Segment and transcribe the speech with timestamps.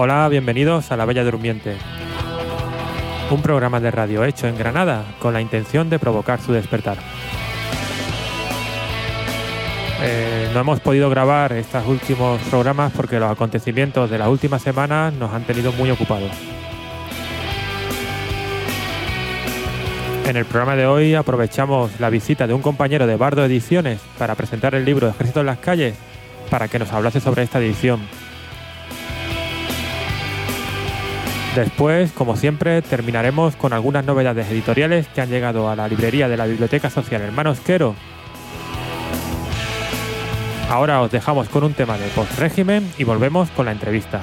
[0.00, 1.76] Hola, bienvenidos a La Bella Durmiente,
[3.32, 6.98] un programa de radio hecho en Granada con la intención de provocar su despertar.
[10.00, 15.12] Eh, no hemos podido grabar estos últimos programas porque los acontecimientos de las últimas semanas
[15.14, 16.30] nos han tenido muy ocupados.
[20.28, 24.36] En el programa de hoy aprovechamos la visita de un compañero de Bardo Ediciones para
[24.36, 25.96] presentar el libro Ejército en las calles
[26.50, 27.98] para que nos hablase sobre esta edición.
[31.58, 36.36] Después, como siempre, terminaremos con algunas novedades editoriales que han llegado a la librería de
[36.36, 37.96] la Biblioteca Social Hermanos Quero.
[40.70, 44.22] Ahora os dejamos con un tema de post-régimen y volvemos con la entrevista.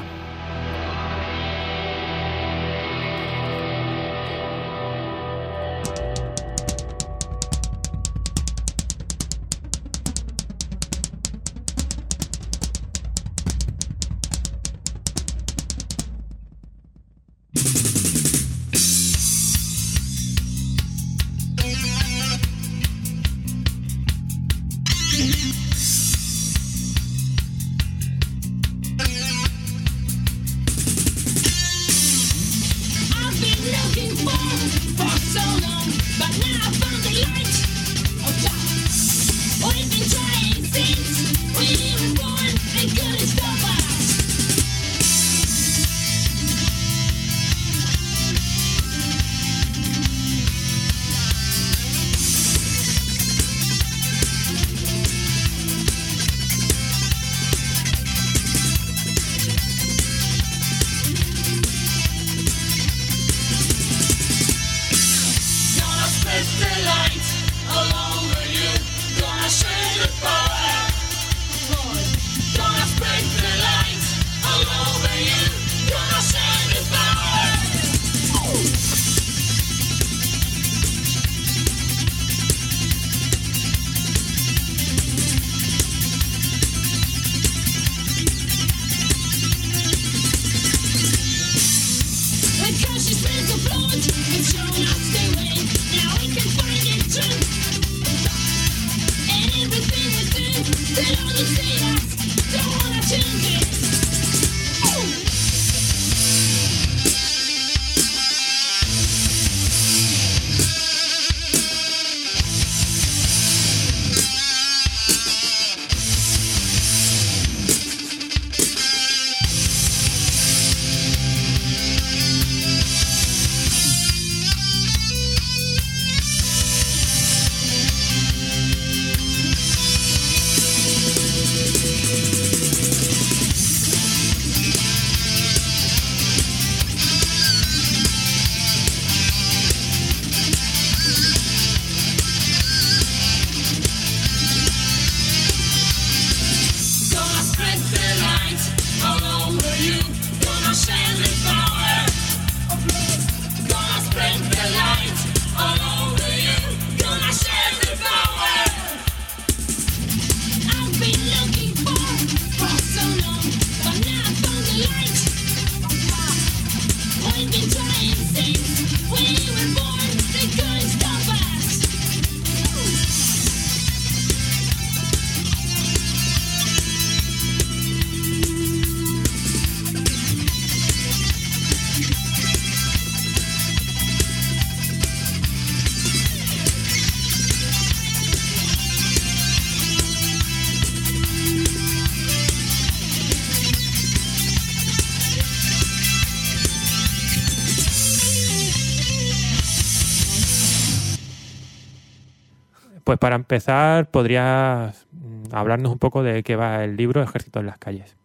[203.26, 207.80] Para empezar, ¿podrías mm, hablarnos un poco de qué va el libro Ejército en las
[207.80, 208.16] calles?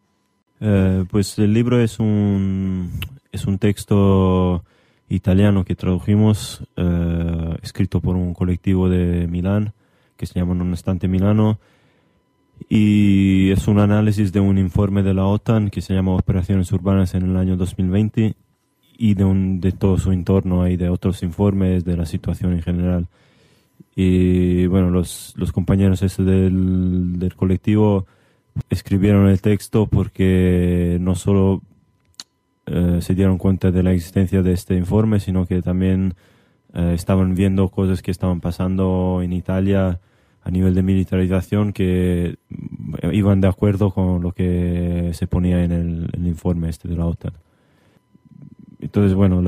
[0.61, 2.91] Eh, pues el libro es un,
[3.33, 4.63] es un texto
[5.09, 9.73] italiano que tradujimos, eh, escrito por un colectivo de Milán,
[10.19, 11.59] que se llama Non Estante Milano,
[12.69, 17.15] y es un análisis de un informe de la OTAN que se llama Operaciones Urbanas
[17.15, 18.35] en el año 2020
[18.99, 22.61] y de, un, de todo su entorno y de otros informes de la situación en
[22.61, 23.09] general.
[23.95, 28.07] Y bueno, los, los compañeros este del, del colectivo
[28.69, 31.63] escribieron el texto porque no solo
[32.67, 36.15] eh, se dieron cuenta de la existencia de este informe, sino que también
[36.73, 39.99] eh, estaban viendo cosas que estaban pasando en Italia
[40.43, 42.37] a nivel de militarización que
[43.13, 47.33] iban de acuerdo con lo que se ponía en el, informe este de la OTAN.
[48.81, 49.43] Entonces, bueno,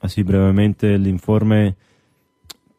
[0.00, 1.74] así brevemente el informe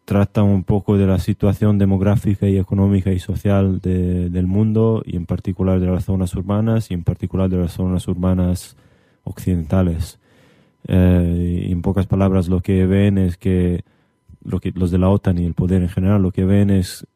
[0.06, 5.26] trata un poco de la situación demográfica y económica y social del mundo y en
[5.26, 8.78] particular de las zonas urbanas y en particular de las zonas urbanas
[9.24, 10.20] occidentales.
[10.88, 13.84] Eh, en pocas palabras lo que ven es que,
[14.44, 17.08] lo que los de la OTAN y el poder en general lo que ven es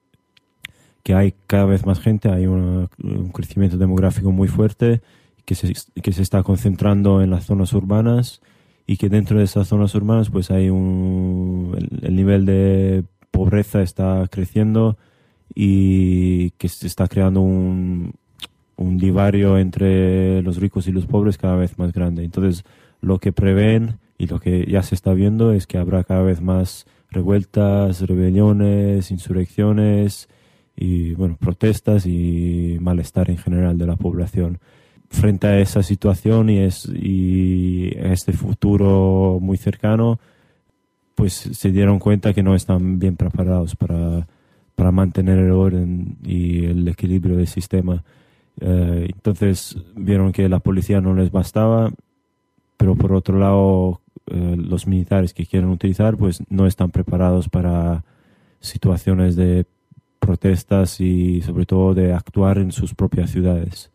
[1.03, 2.89] que hay cada vez más gente, hay un
[3.31, 5.01] crecimiento demográfico muy fuerte
[5.45, 8.41] que se, que se está concentrando en las zonas urbanas
[8.89, 14.27] y que dentro de esas zonas urbanas pues hay un el, nivel de pobreza está
[14.31, 14.97] creciendo
[15.53, 18.15] y que se está creando un,
[18.77, 22.23] un divario entre los ricos y los pobres cada vez más grande.
[22.23, 22.63] Entonces,
[22.99, 26.41] lo que prevén y lo que ya se está viendo es que habrá cada vez
[26.41, 30.29] más revueltas, rebeliones, insurrecciones
[30.75, 34.57] y bueno, protestas y malestar en general de la población
[35.09, 40.19] frente a esa situación y, es, y este futuro muy cercano,
[41.15, 44.27] pues se dieron cuenta que no están bien preparados para,
[44.75, 48.03] para mantener el orden y el equilibrio del sistema.
[48.61, 51.91] Eh, entonces vieron que la policía no les bastaba,
[52.77, 58.03] pero por otro lado eh, los militares que quieren utilizar pues no están preparados para
[58.59, 59.65] situaciones de
[60.19, 63.91] protestas y sobre todo de actuar en sus propias ciudades.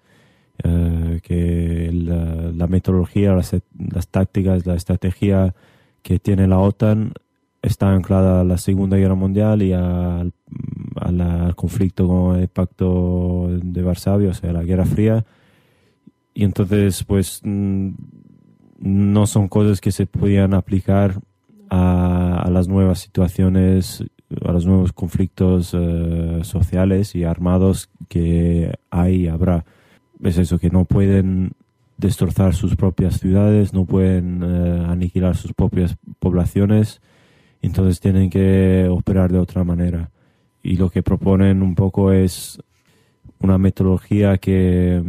[0.62, 5.52] Eh, que la, metodología, las, tácticas, la estrategia
[6.02, 7.12] que tiene la OTAN
[7.60, 10.32] está anclada a la Segunda Guerra Mundial y al,
[11.56, 15.24] conflicto con el Pacto de Varsovia, o sea, la Guerra Fría.
[16.34, 17.90] Y entonces, pues, mm,
[18.78, 21.20] no son cosas que se podían aplicar
[21.68, 24.04] a, las nuevas situaciones,
[24.44, 29.64] a los nuevos conflictos eh, sociales y armados que hay y habrá
[30.22, 31.52] es eso, que no pueden
[31.96, 37.00] destrozar sus propias ciudades, no pueden eh, aniquilar sus propias poblaciones,
[37.62, 40.10] entonces tienen que operar de otra manera.
[40.62, 42.58] Y lo que proponen un poco es
[43.38, 45.02] una metodología que,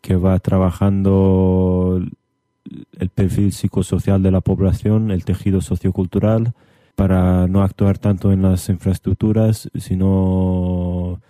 [0.00, 2.02] que va trabajando
[2.98, 6.54] el perfil psicosocial de la población, el tejido sociocultural,
[6.94, 11.20] para no actuar tanto en las infraestructuras, sino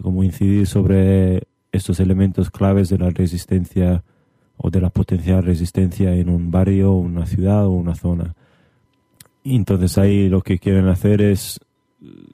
[0.00, 4.02] como incidir sobre estos elementos claves de la resistencia
[4.56, 8.34] o de la potencial resistencia en un barrio, una ciudad o una zona.
[9.44, 11.60] entonces ahí lo que quieren hacer es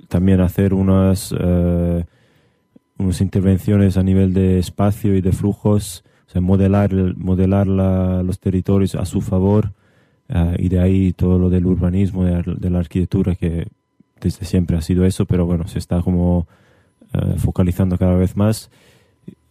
[0.08, 2.04] también hacer unas, eh,
[2.98, 9.04] unas intervenciones a nivel de espacio y de flujos, o modelar, modelar los territorios a
[9.04, 9.72] su favor
[10.28, 13.68] eh, y de ahí todo lo del urbanismo, de la, arquitectura, que
[14.20, 16.48] desde siempre ha sido eso, pero bueno, se está como
[17.12, 18.70] eh, focalizando cada vez más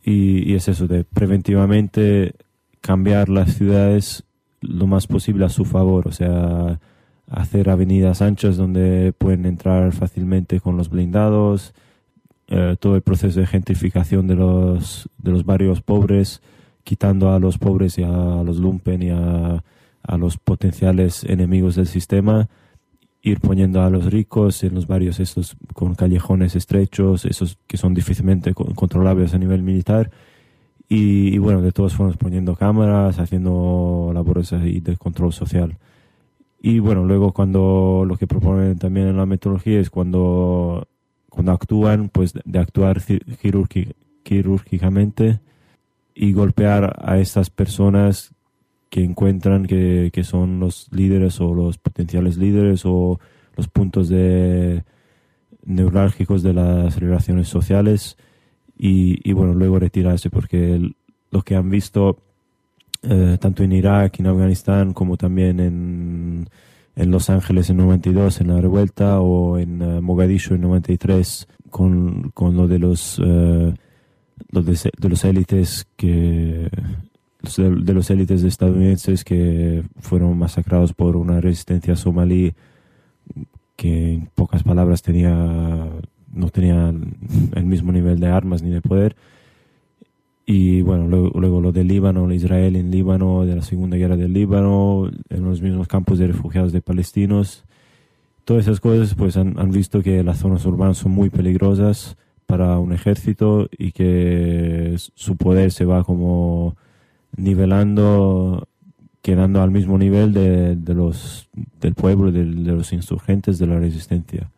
[0.03, 2.33] y, es eso, de preventivamente
[2.81, 4.23] cambiar las ciudades
[4.61, 6.79] lo más posible a su favor, o sea,
[7.29, 11.73] hacer avenidas anchas donde pueden entrar fácilmente con los blindados,
[12.47, 16.41] eh, todo el proceso de gentrificación de los, de los barrios pobres,
[16.83, 19.63] quitando a los pobres y a los lumpen y a,
[20.03, 22.49] a los potenciales enemigos del sistema
[23.23, 27.93] ir poniendo a los ricos en los barrios estos con callejones estrechos, esos que son
[27.93, 30.11] difícilmente controlables a nivel militar.
[30.89, 35.77] Y, bueno, de todas formas poniendo cámaras, haciendo labores de control social.
[36.61, 40.87] Y bueno, luego cuando lo que proponen también en la metodología es cuando,
[41.29, 43.01] cuando actúan, pues de actuar
[44.23, 45.39] quirúrgicamente
[46.13, 48.33] y golpear a estas personas
[48.93, 53.19] que encuentran que, que, son los líderes o los potenciales líderes o
[53.57, 54.83] los puntos de
[55.65, 58.17] neurálgicos de las relaciones sociales.
[58.77, 60.91] Y, bueno, luego retirarse porque
[61.31, 62.19] lo que han visto
[63.01, 66.47] eh, tanto en Irak, en Afganistán, como también en,
[66.95, 72.29] en Los Ángeles en 92 en la revuelta o en uh, Mogadishu en 93 con,
[72.29, 73.73] con lo de los, uh,
[74.51, 76.69] de los élites que
[77.43, 82.53] de, los élites estadounidenses que fueron masacrados por una resistencia somalí
[83.75, 85.89] que en pocas palabras tenía
[86.33, 86.89] no tenía
[87.55, 89.15] el mismo nivel de armas ni de poder.
[90.45, 94.33] Y bueno luego, luego lo del Líbano Israel en Líbano de la segunda guerra del
[94.33, 97.65] Líbano en los mismos campos de refugiados de palestinos.
[98.45, 102.77] Todas esas cosas pues han, han visto que las zonas urbanas son muy peligrosas para
[102.79, 106.75] un ejército y que su poder se va como
[107.35, 108.67] nivelando,
[109.21, 111.49] quedando al mismo nivel de, de los,
[111.79, 114.49] del pueblo, de, los insurgentes de la resistencia.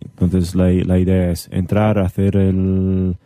[0.00, 3.16] Entonces la, la idea es entrar, hacer el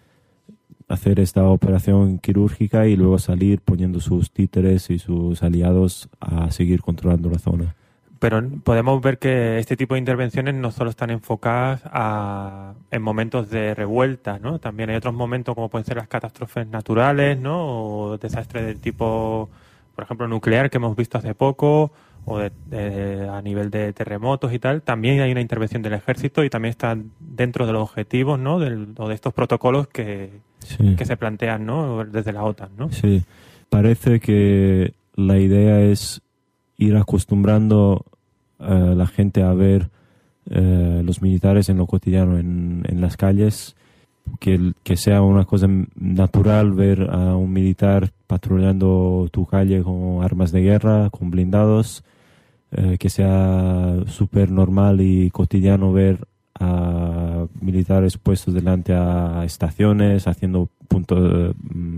[0.91, 6.83] hacer esta operación quirúrgica y luego salir poniendo sus títeres y sus aliados a seguir
[6.83, 7.77] controlando la zona.
[8.21, 13.49] Pero podemos ver que este tipo de intervenciones no solo están enfocadas a, en momentos
[13.49, 14.59] de revuelta, ¿no?
[14.59, 17.83] También hay otros momentos como pueden ser las catástrofes naturales, ¿no?
[17.83, 19.49] O desastres del tipo,
[19.95, 21.93] por ejemplo, nuclear que hemos visto hace poco,
[22.27, 24.83] o de, a nivel de terremotos y tal.
[24.83, 28.57] También hay una intervención del ejército y también está dentro de los objetivos, ¿no?
[28.57, 30.41] o de estos protocolos que,
[30.97, 32.05] que se plantean, ¿no?
[32.05, 32.93] Desde la OTAN, ¿no?
[32.93, 33.23] Sí.
[33.71, 36.21] Parece que la idea es
[36.77, 38.05] ir acostumbrando
[38.61, 39.91] a la gente a ver
[40.51, 43.77] eh, los militares en lo cotidiano, en, en las calles,
[44.39, 50.53] que, que, sea una cosa natural ver a un militar patrullando tu calle con armas
[50.53, 52.05] de guerra, con blindados,
[52.73, 56.27] eh, que sea súper normal y cotidiano ver
[56.59, 61.55] a militares puestos delante a estaciones, haciendo puntos,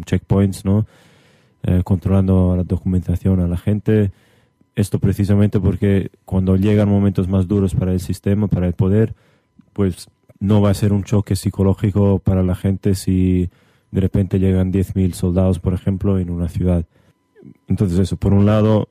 [0.06, 0.86] checkpoints, ¿no?
[1.64, 4.12] Eh, controlando la documentación a la gente.
[4.74, 9.14] Esto precisamente porque cuando llegan momentos más duros para el sistema, para el poder,
[9.72, 10.08] pues
[10.40, 13.50] no va a ser un choque psicológico para la gente si
[13.90, 16.86] de repente llegan 10.000 soldados, por ejemplo, en una ciudad.
[17.68, 18.88] Entonces eso, por un lado,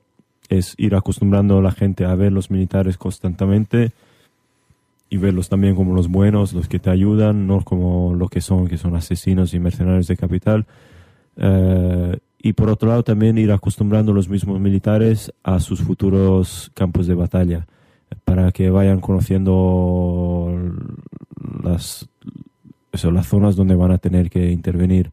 [0.50, 3.92] es ir acostumbrando a la gente a ver los militares constantemente
[5.10, 8.68] y verlos también como los buenos, los que te ayudan, no como lo que son,
[8.68, 10.66] que son asesinos y mercenarios de capital.
[11.36, 16.71] Eh, y por otro lado también ir acostumbrando a los mismos militares a sus futuros
[16.74, 17.67] campos de batalla
[18.25, 20.51] para que vayan conociendo
[21.63, 22.10] las,
[22.91, 25.12] eso, las zonas donde van a tener que intervenir.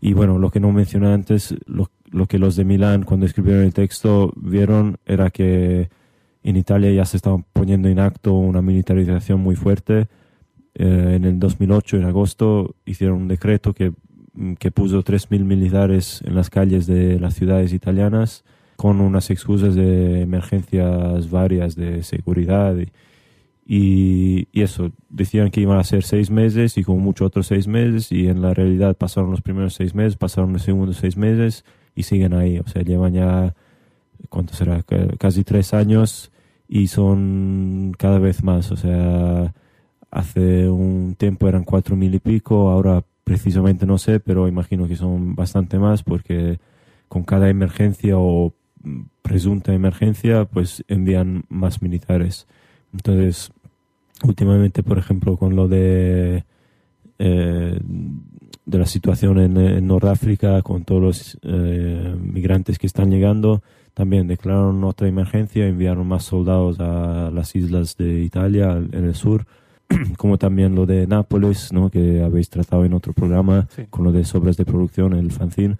[0.00, 3.64] Y bueno, lo que no mencioné antes, lo, lo que los de Milán cuando escribieron
[3.64, 5.88] el texto vieron era que
[6.42, 10.08] en Italia ya se estaba poniendo en acto una militarización muy fuerte.
[10.74, 13.92] Eh, en el 2008, en agosto, hicieron un decreto que
[14.58, 18.44] que puso 3.000 militares en las calles de las ciudades italianas
[18.76, 25.84] con unas excusas de emergencias varias de seguridad y, y, eso, decían que iban a
[25.84, 29.40] ser seis meses y como mucho otros seis meses y en la realidad pasaron los
[29.40, 31.64] primeros seis meses, pasaron los segundos seis meses
[31.94, 33.54] y siguen ahí, o sea, llevan ya,
[34.28, 34.84] ¿cuánto será?
[35.18, 36.30] Casi tres años
[36.68, 39.54] y son cada vez más, o sea,
[40.10, 44.96] hace un tiempo eran cuatro mil y pico, ahora precisamente no sé, pero imagino que
[44.96, 46.58] son bastante más porque
[47.08, 48.54] con cada emergencia o
[49.22, 52.46] presunta emergencia, pues envían más militares.
[52.92, 53.50] Entonces,
[54.22, 56.44] últimamente, por ejemplo, con lo de,
[57.18, 57.80] eh,
[58.66, 63.62] de la situación en, en Nordáfrica, con todos los eh, migrantes que están llegando,
[63.94, 69.46] también declararon otra emergencia, enviaron más soldados a las islas de Italia, en el sur,
[70.16, 71.90] como también lo de Nápoles, ¿no?
[71.90, 75.76] que habéis tratado en otro programa, con lo de sobras de producción, el fanzine.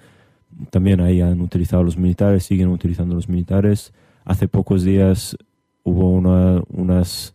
[0.70, 3.92] También ahí han utilizado los militares, siguen utilizando los militares.
[4.24, 5.36] Hace pocos días
[5.82, 7.34] hubo una, unas,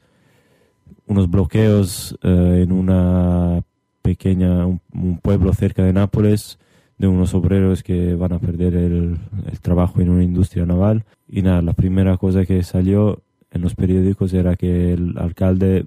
[1.05, 3.61] unos bloqueos eh, en una
[4.01, 6.59] pequeña, un, pueblo cerca de Nápoles,
[6.97, 9.17] de unos obreros que van a perder el,
[9.49, 11.05] el trabajo en una industria naval.
[11.27, 13.21] Y nada, la primera cosa que salió
[13.51, 15.85] en los periódicos era que el alcalde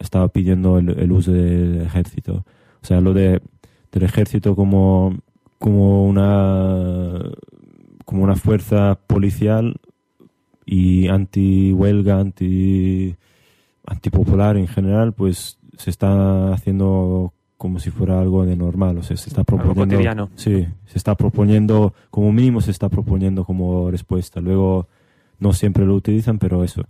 [0.00, 2.44] estaba pidiendo el, uso del ejército.
[2.82, 3.40] O sea, lo de,
[3.92, 5.16] del ejército como,
[5.58, 7.20] como, una,
[8.04, 9.76] como una fuerza policial
[10.64, 13.14] y anti-huelga, anti,
[13.86, 19.18] antipopular en general, pues se está haciendo como si fuera algo de normal, o sea,
[19.18, 24.40] se está proponiendo, sí, se está proponiendo, como mínimo se está proponiendo como respuesta.
[24.40, 24.88] Luego
[25.38, 26.86] no siempre lo utilizan, pero eso.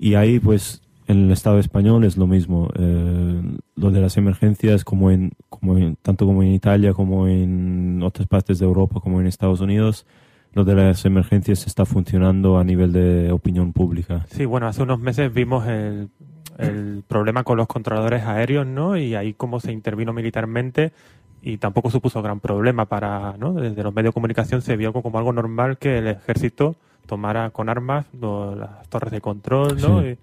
[0.00, 2.68] Y ahí pues en el Estado español es lo mismo.
[2.78, 3.42] Eh,
[3.74, 8.58] lo de las emergencias, como en, como tanto como en Italia, como en otras partes
[8.58, 10.06] de Europa, como en Estados Unidos,
[10.52, 14.24] lo de las emergencias está funcionando a nivel de opinión pública.
[14.28, 16.10] Sí, bueno, hace unos meses vimos el,
[16.58, 18.96] el problema con los controladores aéreos, ¿no?
[18.96, 20.92] Y ahí cómo se intervino militarmente
[21.42, 23.54] y tampoco supuso gran problema para, ¿no?
[23.54, 26.76] Desde los medios de comunicación se vio como algo normal que el ejército
[27.06, 30.06] tomara con armas las torres de control, ¿no?
[30.06, 30.16] Y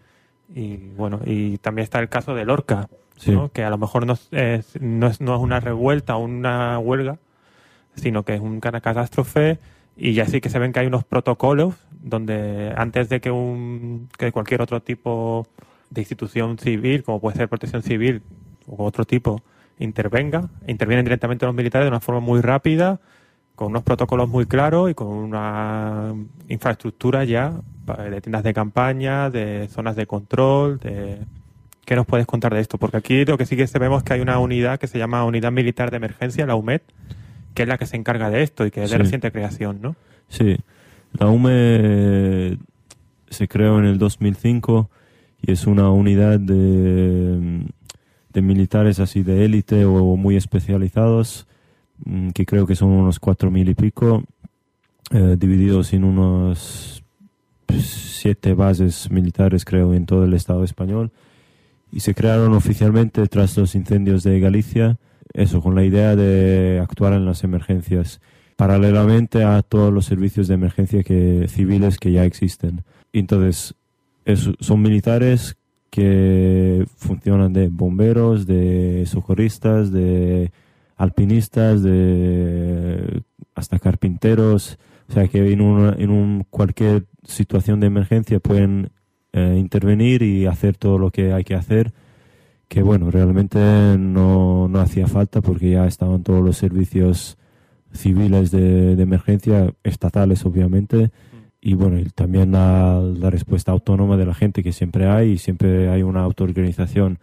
[0.96, 2.90] bueno, y también está el caso de Lorca,
[3.54, 4.30] que a lo mejor no es,
[4.80, 7.18] no, es, no es una revuelta o una huelga,
[7.96, 9.60] sino que es una catástrofe
[9.96, 14.10] y ya sí que se ven que hay unos protocolos donde antes de que, un,
[14.18, 15.48] que cualquier otro tipo
[15.90, 18.22] de institución civil, como puede ser protección civil
[18.68, 19.42] o otro tipo,
[19.80, 23.00] intervenga, intervienen directamente los militares de una forma muy rápida,
[23.56, 26.14] con unos protocolos muy claros y con una
[26.48, 27.60] infraestructura ya
[27.96, 31.18] de tiendas de campaña, de zonas de control, de
[31.86, 32.78] ¿Qué nos puedes contar de esto?
[32.78, 35.24] Porque aquí lo que sí que sabemos es que hay una unidad que se llama
[35.24, 36.82] Unidad Militar de Emergencia, la UMED,
[37.54, 39.04] que es la que se encarga de esto y que es de Sí.
[39.04, 39.96] reciente creación, ¿no?
[40.28, 40.58] Sí,
[41.18, 42.58] la UME
[43.30, 44.90] se creó en el 2005
[45.42, 47.64] y es una unidad de,
[48.34, 51.48] de militares así de élite o muy especializados,
[52.04, 54.26] mm, que creo que son unos cuatro mil y pico,
[55.12, 57.02] eh, divididos en unos
[57.74, 61.12] siete bases militares, creo, en todo el Estado español.
[61.92, 64.98] Y se crearon oficialmente tras los incendios de Galicia,
[65.34, 68.20] eso, con la idea de actuar en las emergencias
[68.56, 72.84] paralelamente a todos los servicios de emergencia que, civiles que ya existen.
[73.14, 73.76] Entonces,
[74.26, 75.58] es- son militares
[75.92, 80.52] que funcionan de bomberos, de socorristas, de
[80.98, 83.22] alpinistas, de
[83.56, 84.78] hasta carpinteros,
[85.10, 88.90] o sea que en, una- en un, cualquier situación de emergencia pueden
[89.34, 91.94] eh, intervenir y hacer todo lo que hay que hacer
[92.68, 93.60] que bueno, realmente
[93.98, 97.38] no, no hacía falta porque ya estaban todos los servicios
[97.94, 101.12] civiles de, de emergencia, estatales obviamente,
[101.62, 105.38] y bueno, y también la, la respuesta autónoma de la gente que siempre hay y
[105.38, 107.20] siempre hay una autoorganización.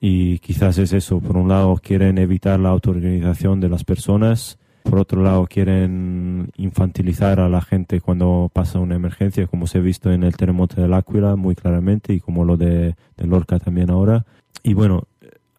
[0.00, 4.98] Y quizás es eso, por un lado quieren evitar la autoorganización de las personas, por
[4.98, 10.10] otro lado quieren infantilizar a la gente cuando pasa una emergencia, como se ha visto
[10.12, 14.24] en el terremoto del Áquila muy claramente y como lo de, de Lorca también ahora.
[14.62, 15.04] Y bueno,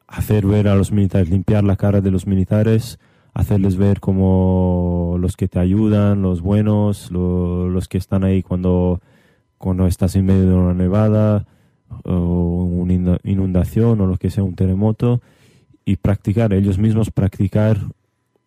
[0.07, 2.99] hacer ver a los militares, limpiar la cara de los militares,
[3.33, 8.99] hacerles ver como los que te ayudan, los buenos, lo- los que están ahí cuando,
[9.57, 11.45] cuando estás en medio de una nevada
[12.03, 15.21] o una inunda- inundación o lo que sea, un terremoto,
[15.85, 17.77] y practicar, ellos mismos practicar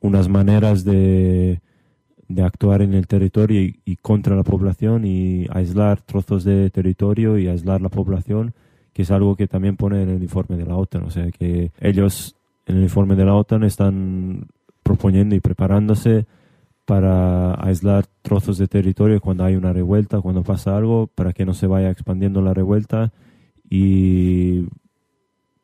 [0.04, 1.62] unas maneras de,
[2.28, 7.38] de actuar en el territorio y, y contra la población y aislar trozos de territorio
[7.38, 8.52] y aislar la población,
[8.92, 11.04] que es algo que también pone en el informe de la OTAN.
[11.04, 12.36] O sea que ellos
[12.66, 14.48] en el informe de la OTAN están
[14.82, 16.26] proponiendo y preparándose
[16.84, 21.54] para aislar trozos de territorio cuando hay una revuelta, cuando pasa algo, para que no
[21.54, 23.10] se vaya expandiendo la revuelta
[23.70, 24.66] y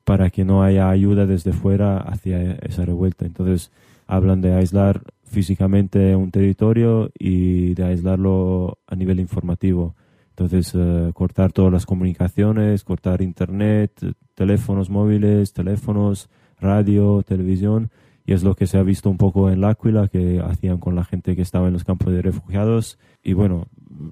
[0.04, 3.26] para que no haya ayuda desde fuera hacia esa revuelta.
[3.26, 3.70] Entonces
[4.10, 9.94] hablan de aislar físicamente un territorio y de aislarlo a nivel informativo.
[10.30, 13.92] Entonces, eh, cortar todas las comunicaciones, cortar internet,
[14.34, 17.90] teléfonos móviles, teléfonos, radio, televisión,
[18.26, 21.04] y es lo que se ha visto un poco en L'Aquila, que hacían con la
[21.04, 22.98] gente que estaba en los campos de refugiados.
[23.22, 23.68] Y bueno,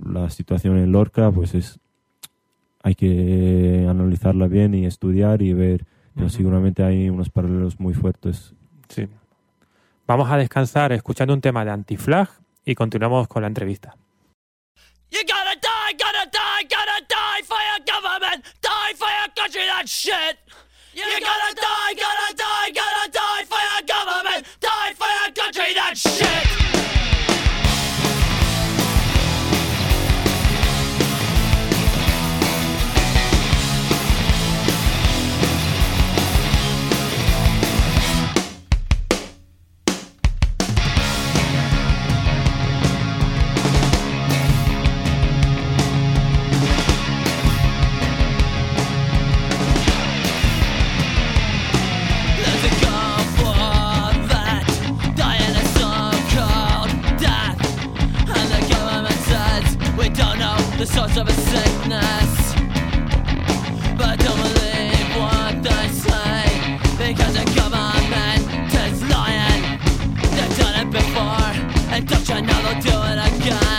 [0.06, 1.80] la situación en Lorca, pues es,
[2.82, 8.54] hay que analizarla bien y estudiar y ver, pero seguramente hay unos paralelos muy fuertes.
[8.88, 9.08] Sí.
[10.08, 12.30] Vamos a descansar escuchando un tema de Antiflag
[12.64, 13.94] y continuamos con la entrevista.
[15.10, 19.86] You gotta die, gotta die, gotta die for your government, die for your country, that
[19.86, 20.38] shit.
[20.94, 25.94] You gotta die, gotta die, gotta die for your government, die for your country, that
[25.98, 26.27] shit.
[60.78, 62.54] The source of a sickness.
[63.98, 69.80] But don't believe what they say because the government is lying.
[70.22, 71.50] They've done it before,
[71.92, 73.77] and don't you know they'll do it again?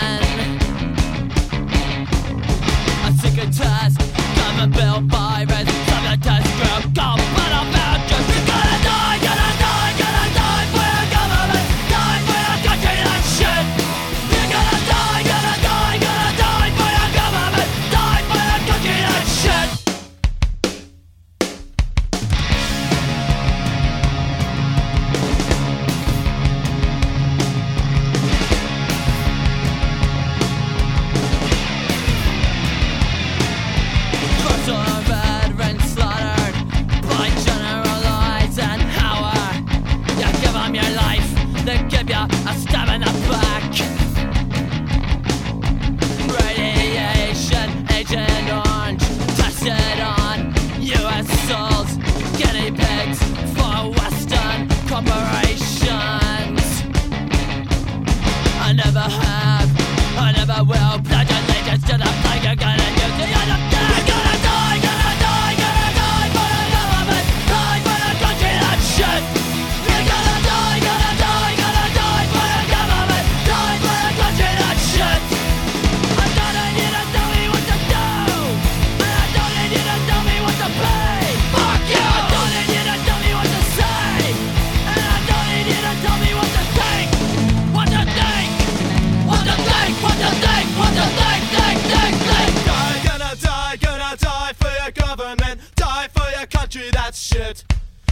[97.10, 97.64] that shit.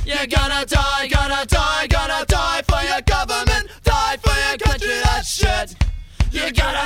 [0.04, 5.24] You're gonna die, gonna die, gonna die for your government, die for your country, that
[5.24, 5.76] shit.
[6.32, 6.78] you're gonna.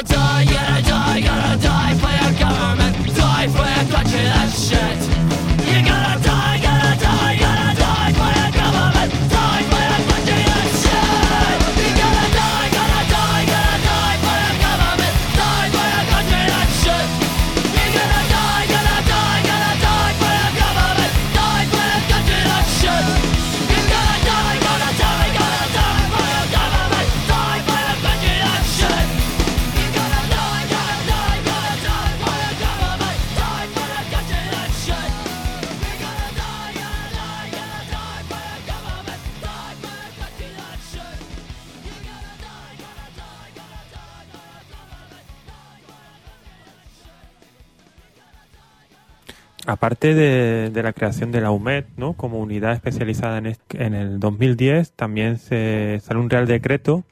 [49.82, 52.12] Aparte de, de la creación de la UMED, ¿no?
[52.12, 57.02] Como unidad especializada en, el 2010, también se sale un real decreto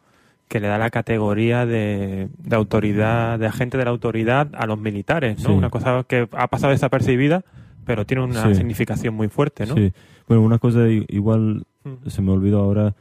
[0.46, 4.78] que le da la categoría de, de autoridad, de agente de la autoridad a los
[4.78, 5.48] militares, ¿no?
[5.48, 5.54] Sí.
[5.56, 7.42] Una cosa que ha pasado desapercibida,
[7.84, 8.54] pero tiene una Sí.
[8.54, 9.74] significación muy fuerte, ¿no?
[9.74, 9.92] Sí.
[10.28, 12.08] Bueno, una cosa igual Mm.
[12.08, 12.94] se me olvidó ahora,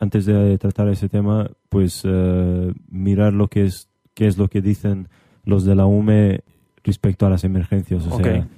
[0.00, 4.60] antes de tratar ese tema, pues eh, mirar lo que es, qué es lo que
[4.60, 5.06] dicen
[5.44, 6.40] los de la UME
[6.82, 8.04] respecto a las emergencias.
[8.08, 8.22] O Ok.
[8.24, 8.48] sea,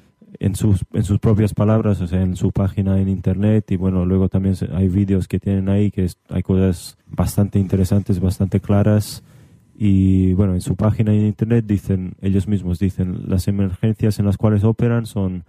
[0.41, 4.05] en sus, en sus propias palabras, o sea, en su página en internet y bueno,
[4.05, 9.23] luego también hay vídeos que tienen ahí que hay cosas bastante interesantes, bastante claras
[9.79, 14.37] y bueno, en su página en internet dicen, ellos mismos dicen, las emergencias en las
[14.37, 15.45] cuales operan son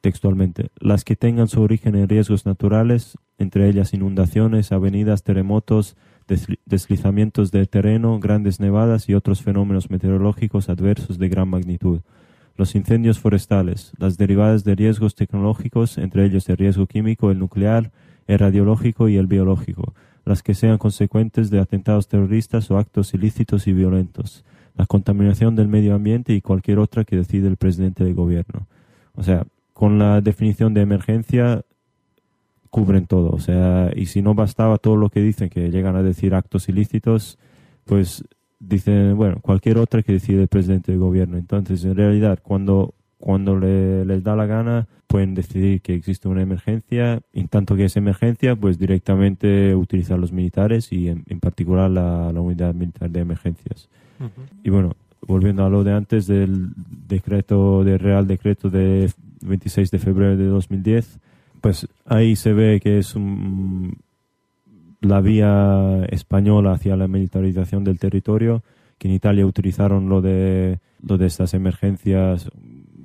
[0.00, 5.96] textualmente, las que tengan su origen en riesgos naturales, entre ellas inundaciones, avenidas, terremotos,
[6.28, 12.02] desli- deslizamientos de terreno, grandes nevadas y otros fenómenos meteorológicos adversos de gran magnitud.
[12.56, 17.92] Los incendios forestales, las derivadas de riesgos tecnológicos, entre ellos el riesgo químico, el nuclear,
[18.26, 23.66] el radiológico y el biológico, las que sean consecuentes de atentados terroristas o actos ilícitos
[23.66, 24.44] y violentos,
[24.76, 28.66] la contaminación del medio ambiente y cualquier otra que decide el presidente del gobierno.
[29.14, 31.62] O sea, con la definición de emergencia
[32.70, 33.30] cubren todo.
[33.30, 36.68] O sea, y si no bastaba todo lo que dicen, que llegan a decir actos
[36.68, 37.38] ilícitos,
[37.84, 38.24] pues
[38.58, 41.36] dicen, bueno, cualquier otra que decide el presidente del gobierno.
[41.36, 46.42] Entonces, en realidad, cuando, cuando le- les da la gana, pueden decidir que existe una
[46.42, 47.20] emergencia.
[47.32, 52.32] En tanto que es emergencia, pues directamente utilizar los militares y en, en particular la,
[52.32, 53.88] la unidad militar de emergencias.
[54.64, 56.70] Y bueno, volviendo a lo de antes del
[57.06, 59.10] decreto, del Real Decreto de
[59.42, 61.18] 26 de febrero de 2010,
[61.60, 63.96] pues ahí se ve que es un-
[65.08, 68.62] la vía española hacia la militarización del territorio,
[68.98, 72.50] que en Italia utilizaron lo de, lo de estas emergencias,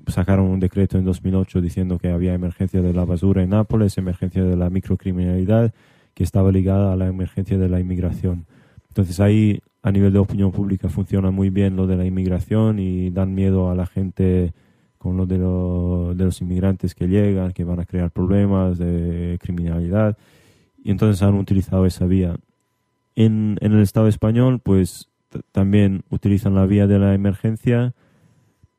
[0.07, 4.43] sacaron un decreto en 2008 diciendo que había emergencia de la basura en Nápoles, emergencia
[4.43, 5.73] de la microcriminalidad,
[6.13, 8.45] que estaba ligada a la emergencia de la inmigración.
[8.89, 13.09] Entonces ahí a nivel de opinión pública funciona muy bien lo de la inmigración y
[13.09, 14.53] dan miedo a la gente
[14.97, 19.39] con lo de, lo- de los inmigrantes que llegan, que van a crear problemas de
[19.41, 20.15] criminalidad.
[20.83, 22.35] Y entonces han utilizado esa vía.
[23.15, 25.09] En, en el Estado español, pues
[25.51, 27.93] también utilizan la vía de la emergencia,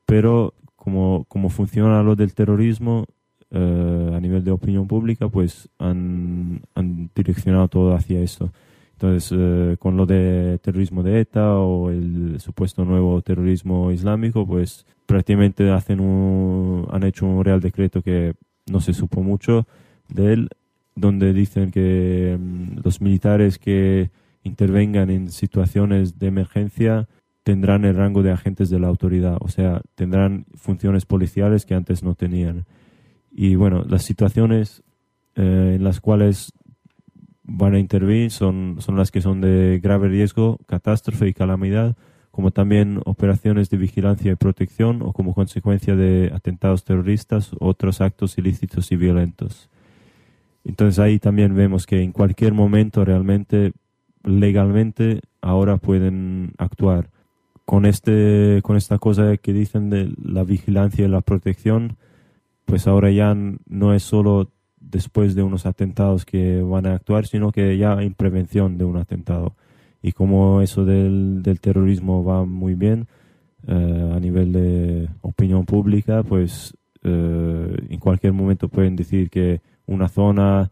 [0.05, 3.05] pero como, como funciona lo del terrorismo,
[3.51, 8.51] eh, a nivel de opinión pública, pues han, han direccionado todo hacia eso.
[8.93, 14.85] Entonces, eh, con lo de terrorismo de ETA o el supuesto nuevo terrorismo islámico, pues
[15.05, 18.33] prácticamente hacen un, han hecho un real decreto que
[18.71, 19.67] no se supo mucho
[20.09, 20.49] de él,
[20.95, 24.11] donde dicen que mm, los militares que
[24.43, 27.07] intervengan en situaciones de emergencia
[27.43, 32.03] tendrán el rango de agentes de la autoridad, o sea, tendrán funciones policiales que antes
[32.03, 32.65] no tenían.
[33.31, 34.83] Y bueno, las situaciones
[35.35, 36.53] eh, en las cuales
[37.43, 41.97] van a intervenir son, son las que son de grave riesgo, catástrofe y calamidad,
[42.31, 48.01] como también operaciones de vigilancia y protección o como consecuencia de atentados terroristas u otros
[48.01, 49.69] actos ilícitos y violentos.
[50.63, 53.73] Entonces ahí también vemos que en cualquier momento realmente,
[54.23, 57.09] legalmente, ahora pueden actuar.
[57.65, 61.95] Con, este, con esta cosa que dicen de la vigilancia y la protección,
[62.65, 63.35] pues ahora ya
[63.67, 68.13] no es solo después de unos atentados que van a actuar, sino que ya en
[68.13, 69.55] prevención de un atentado.
[70.01, 73.07] Y como eso del, del terrorismo va muy bien
[73.65, 80.07] eh, a nivel de opinión pública, pues eh, en cualquier momento pueden decir que una
[80.09, 80.71] zona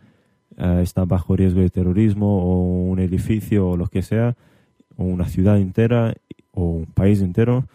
[0.58, 4.36] eh, está bajo riesgo de terrorismo o un edificio o lo que sea,
[4.98, 6.14] o una ciudad entera
[6.52, 7.66] o un país entero.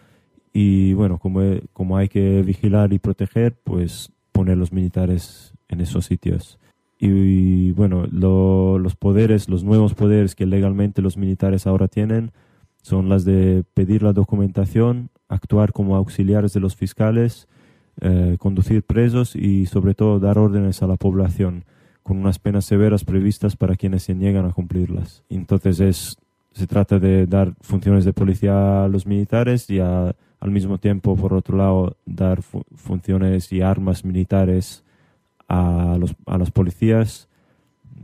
[0.53, 1.41] Y bueno, como,
[1.73, 6.57] como hay que vigilar y proteger, pues poner los militares en esos sitios.
[6.99, 12.31] Y, bueno, lo- los poderes, los nuevos poderes que legalmente los militares ahora tienen
[12.81, 17.47] son las de pedir la documentación, actuar como auxiliares de los fiscales,
[18.01, 21.63] eh, conducir presos y sobre todo dar órdenes a la población
[22.03, 25.23] con unas penas severas previstas para quienes se niegan a cumplirlas.
[25.29, 26.17] Entonces es,
[26.53, 30.15] se trata de dar funciones de policía a los militares y al
[30.51, 34.83] mismo tiempo, por otro lado, dar fu- funciones y armas militares
[35.49, 37.27] a, los, a las policías,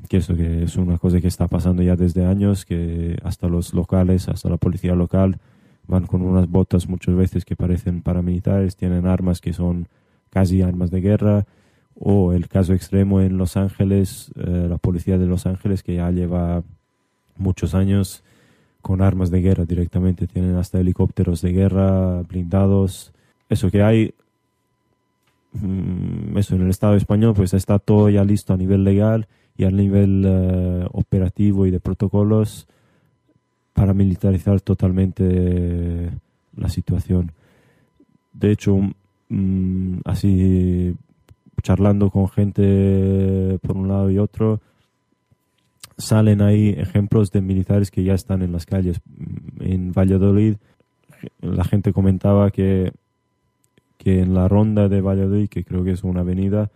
[0.10, 3.74] que eso que es una cosa que está pasando ya desde años, que hasta los
[3.74, 5.38] locales, hasta la policía local,
[5.88, 9.88] van con unas botas muchas veces que parecen paramilitares, tienen armas que son
[10.30, 11.46] casi armas de guerra,
[11.96, 16.10] o el caso extremo en Los Ángeles, eh, la policía de Los Ángeles que ya
[16.12, 16.64] lleva
[17.38, 18.24] muchos años
[18.82, 23.14] con armas de guerra directamente, tienen hasta helicópteros de guerra blindados,
[23.50, 24.14] eso que hay,
[25.54, 29.66] mm, eso en el Estado español pues está todo ya listo a nivel legal y
[29.66, 32.68] a nivel eh, operativo y de protocolos
[33.74, 36.10] para militarizar totalmente eh,
[36.56, 37.32] la situación.
[38.32, 38.78] De hecho,
[39.30, 40.96] mm, así
[41.62, 44.62] charlando con gente por un lado y otro,
[45.98, 49.02] salen ahí ejemplos de militares que ya están en las calles.
[49.60, 50.58] En Valladolid,
[51.42, 52.92] la gente comentaba que,
[53.98, 56.70] que en la ronda de Valladolid, que creo que es una avenida,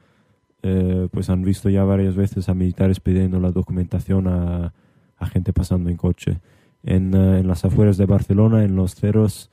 [0.64, 4.74] eh, pues han visto ya varias veces a militares pidiendo la documentación a
[5.32, 6.40] gente pasando en coche.
[6.84, 9.50] En, eh, en las afueras de Barcelona, en los ceros,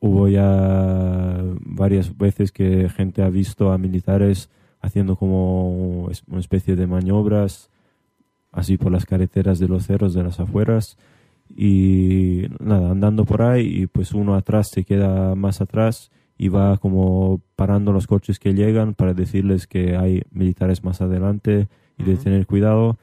[0.00, 6.86] hubo ya varias veces que gente ha visto a militares haciendo como una especie de
[6.86, 7.70] maniobras
[8.52, 10.96] así por las carreteras de los cerros de las afueras.
[11.54, 16.76] Y nada, andando por ahí y pues uno atrás se queda más atrás y va
[16.78, 22.16] como parando los coches que llegan para decirles que hay militares más adelante y de
[22.16, 22.96] tener cuidado.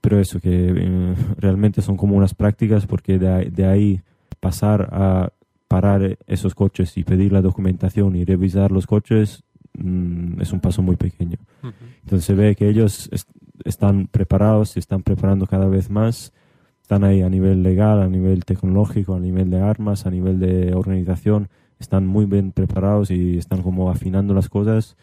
[0.00, 4.00] Pero eso, que eh, realmente son como unas prácticas porque de de ahí
[4.40, 5.32] pasar a
[5.66, 9.42] parar esos coches y pedir la documentación y revisar los coches
[9.76, 11.36] mm, es un paso muy pequeño.
[11.62, 11.72] Ujú.
[12.04, 13.28] Entonces se ve que ellos est-
[13.64, 16.32] están preparados, se están preparando cada vez más,
[16.80, 20.72] están ahí a nivel legal, a nivel tecnológico, a nivel de armas, a nivel de
[20.74, 21.48] organización,
[21.80, 24.96] están muy bien preparados y están como afinando las cosas.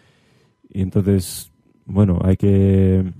[0.70, 1.52] Y entonces,
[1.86, 3.14] bueno, hay que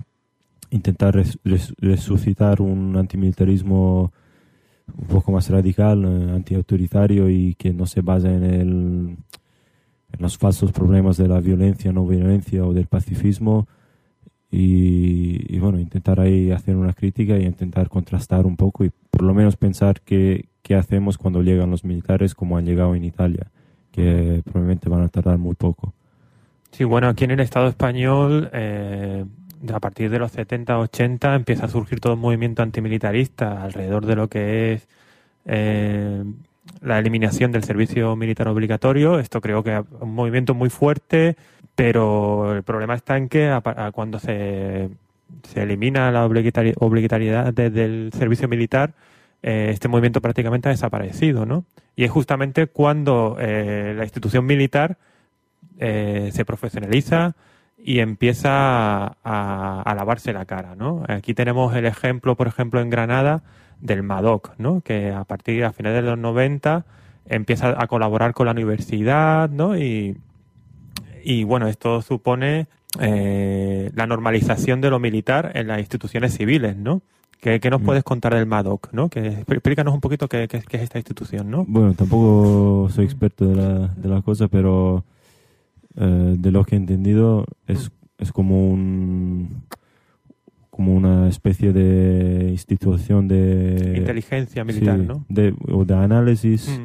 [0.76, 4.12] intentar res- res- resucitar un antimilitarismo
[4.96, 9.16] un poco más radical, eh, antiautoritario y que no se basa en el
[10.12, 13.66] en los falsos problemas de la violencia, no violencia o del pacifismo
[14.50, 19.22] y, y, bueno, intentar ahí hacer una crítica y intentar contrastar un poco y por
[19.22, 23.50] lo menos pensar qué, qué hacemos cuando llegan los militares como han llegado en Italia,
[23.90, 25.92] que probablemente van a tardar muy poco.
[26.70, 29.24] Sí, bueno, aquí en el Estado español, eh,
[29.72, 34.16] a partir de los 70, 80, empieza a surgir todo un movimiento antimilitarista alrededor de
[34.16, 34.88] lo que es
[35.44, 36.24] eh,
[36.80, 39.18] la eliminación del servicio militar obligatorio.
[39.18, 41.36] Esto creo que es un movimiento muy fuerte,
[41.74, 44.90] pero el problema está en que a a cuando se,
[45.42, 48.94] se elimina la obligatoriedad desde servicio militar,
[49.42, 51.64] eh, este movimiento prácticamente ha desaparecido, ¿no?
[51.94, 54.98] Y es justamente cuando eh, la institución militar
[55.78, 57.34] se profesionaliza
[57.78, 58.50] y empieza
[59.24, 61.04] a, a lavarse la cara, ¿no?
[61.08, 63.42] Aquí tenemos el ejemplo, por ejemplo, en Granada
[63.80, 64.80] del MADOC, ¿no?
[64.80, 66.84] Que a partir a finales de los 90
[67.28, 69.76] empieza a colaborar con la universidad, ¿no?
[69.76, 70.16] Y,
[71.24, 72.66] y bueno, esto supone
[73.00, 77.02] eh, la normalización de lo militar en las instituciones civiles, ¿no?
[77.40, 77.84] ¿Qué, qué nos Mm.
[77.84, 79.10] puedes contar del MADOC, ¿no?
[79.10, 81.64] Que, explícanos un poquito qué, qué- qué es esta institución, ¿no?
[81.68, 85.04] Bueno, tampoco soy experto de la, de la cosa, pero
[85.96, 89.62] eh, de lo que he entendido es, es como un
[90.70, 95.24] como una especie de institución de Inteligencia militar, sí, ¿no?
[95.30, 96.84] de, o de análisis Mm.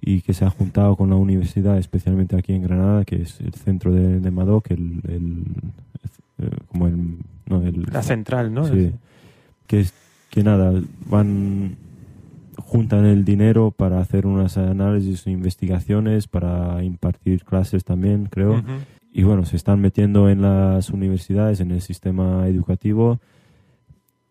[0.00, 3.52] y que se ha juntado con la universidad, especialmente aquí en Granada, que es el
[3.54, 5.44] centro de, de Madoc, el, el-
[6.38, 7.16] eh, como el,
[7.48, 8.64] no, el La central, ¿no?
[8.66, 8.92] Sí.
[9.66, 9.94] Que, es-
[10.30, 10.72] que nada,
[11.10, 11.74] van,
[12.58, 18.62] juntan el dinero para hacer unas análisis e investigaciones, para impartir clases también, creo.
[19.12, 23.20] Y bueno, se están metiendo en las universidades, en el sistema educativo.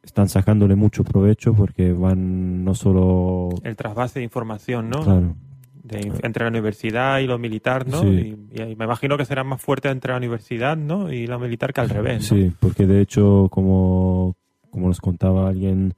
[0.03, 3.49] Están sacándole mucho provecho porque van no solo...
[3.63, 5.03] El trasvase de información, ¿no?
[5.03, 5.35] Claro,
[5.83, 8.01] De entre la universidad y lo militar, ¿no?
[8.01, 8.35] Sí.
[8.51, 11.13] Y, y me imagino que será más fuerte entre la universidad, ¿no?
[11.13, 12.37] Y la militar que al revés, ¿no?
[12.37, 14.35] Sí, porque de hecho, como,
[14.71, 15.93] como nos contaba alguien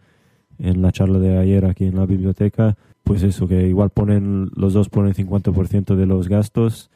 [0.60, 4.74] en la charla de ayer aquí en la biblioteca, pues eso, que igual ponen, los
[4.74, 6.90] dos ponen 50% de los gastos,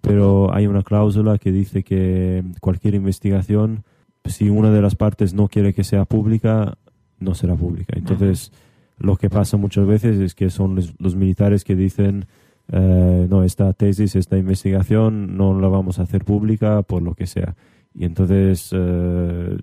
[0.00, 3.84] pero hay una cláusula que dice que cualquier investigación
[4.28, 6.78] si una de las partes no quiere que sea pública,
[7.18, 7.94] no será pública.
[7.96, 8.52] Entonces,
[8.98, 12.26] lo que pasa muchas veces es que son los, los militares que dicen,
[12.70, 17.26] eh, no, esta tesis, esta investigación no la vamos a hacer pública por lo que
[17.26, 17.54] sea.
[17.94, 19.58] Y entonces eh,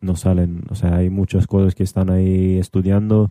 [0.00, 3.30] no salen, o sea, hay muchas cosas que están ahí estudiando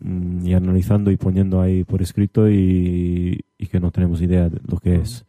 [0.00, 4.60] mm, y analizando y poniendo ahí por escrito y, y que no tenemos idea de
[4.66, 5.24] lo que es.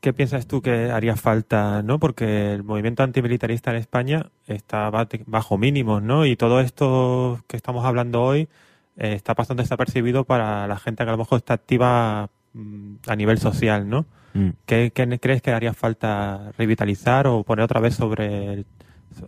[0.00, 1.98] ¿Qué piensas tú que haría falta, no?
[1.98, 4.90] Porque el movimiento antimilitarista en España está
[5.26, 6.24] bajo mínimos, ¿no?
[6.24, 8.48] Y todo esto que estamos hablando hoy
[8.96, 13.16] eh, está pasando desapercibido para la gente que a lo mejor está activa mm, a
[13.16, 14.06] nivel social, ¿no?
[14.34, 14.50] Mm.
[14.66, 18.66] ¿Qué, qué crees que haría falta revitalizar o poner otra vez sobre el-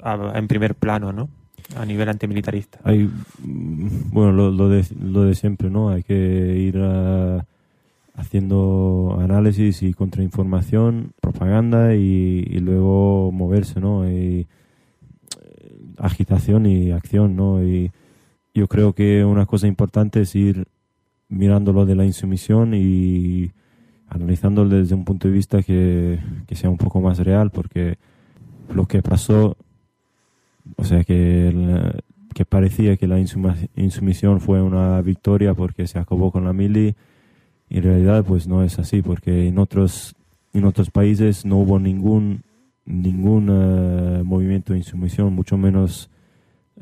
[0.03, 1.29] a- en primer plano, ¿no?
[1.77, 2.81] A nivel antimilitarista.
[3.43, 5.91] Mm, bueno, lo, lo de, lo de siempre, ¿no?
[5.91, 6.15] Hay que
[6.59, 7.45] ir ah,
[8.15, 14.11] haciendo análisis y contrainformación, propaganda y, luego moverse, ¿no?
[14.11, 14.47] Y,
[15.41, 17.63] eh, agitación y acción, ¿no?
[17.65, 17.93] Y
[18.55, 20.67] yo creo que una cosa importante es ir
[21.29, 23.53] mirando lo de la insumisión y
[24.09, 26.19] analizándolo desde un punto de vista que
[26.51, 27.97] sea un poco más real, porque
[28.75, 29.57] lo que pasó,
[30.77, 31.53] o sea, que,
[32.35, 36.95] que parecía que la insuma- insumisión fue una victoria porque se acabó con la mili,
[37.69, 40.15] en realidad pues no es así, porque en otros,
[40.53, 42.43] en otros países no hubo ningún,
[42.85, 46.11] ningún eh, movimiento de insumisión, mucho menos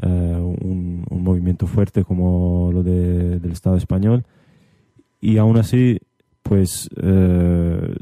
[0.01, 4.25] eh, un, un movimiento fuerte como lo de- del Estado español.
[5.21, 5.99] Y aún así,
[6.43, 7.97] pues eh,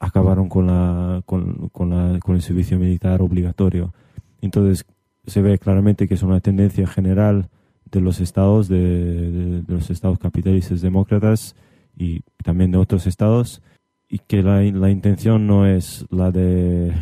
[0.00, 3.94] acabaron con, la, con, con, la, con el servicio militar obligatorio.
[4.40, 4.84] Entonces
[5.28, 7.48] se ve claramente que es una tendencia general
[7.90, 11.54] de los estados, de, de- de los estados capitalistas demócratas
[11.96, 13.62] y también de otros estados,
[14.08, 16.92] y que la, la intención no es la de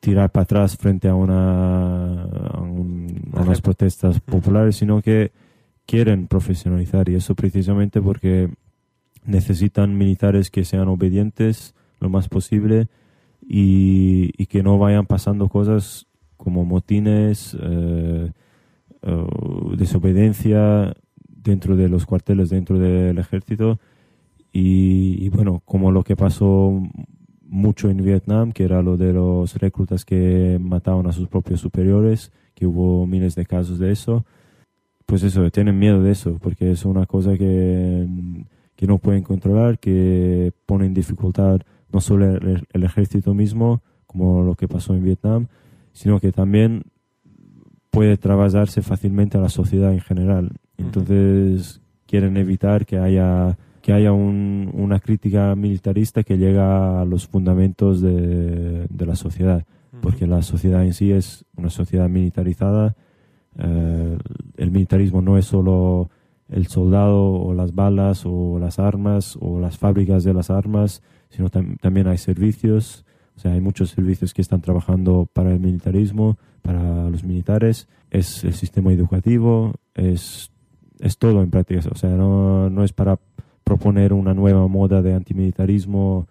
[0.00, 5.30] tirar para atrás frente a, una, a, un- a unas protestas populares, sino que
[5.86, 8.50] quieren profesionalizar y eso precisamente porque
[9.24, 12.88] necesitan militares que sean obedientes lo más posible
[13.46, 16.06] y, y que no vayan pasando cosas
[16.42, 18.32] como motines, eh,
[19.02, 19.26] eh,
[19.76, 20.92] desobediencia
[21.24, 23.78] dentro de los cuarteles, dentro del ejército.
[24.52, 26.82] Y, bueno, como lo que pasó
[27.46, 32.32] mucho en Vietnam, que era lo de los reclutas que mataban a sus propios superiores,
[32.54, 34.26] que hubo miles de casos de eso.
[35.06, 38.08] Pues eso, tienen miedo de eso, porque es una cosa que,
[38.74, 41.60] que no pueden controlar, que pone en dificultad
[41.92, 45.46] no solo el, el ejército mismo, como lo que pasó en Vietnam,
[45.92, 46.82] sino que también
[47.90, 50.50] puede trasladar fácilmente a la sociedad en general.
[50.78, 57.26] Entonces quieren evitar que haya que haya un- una crítica militarista que llega a los
[57.26, 59.64] fundamentos de, de la sociedad,
[60.00, 62.94] porque la sociedad en sí es una sociedad militarizada.
[63.58, 64.18] Eh,
[64.56, 66.10] el militarismo no es solo
[66.48, 71.50] el soldado o las balas o las armas o las fábricas de las armas, sino
[71.50, 73.04] tam- también hay servicios,
[73.42, 78.54] sea, hay muchos servicios que están trabajando para el militarismo, para los militares, es el
[78.54, 80.50] sistema educativo, es,
[81.00, 83.18] es todo en práctica, o sea, no, no es para
[83.64, 86.26] proponer una nueva moda de antimilitarismo,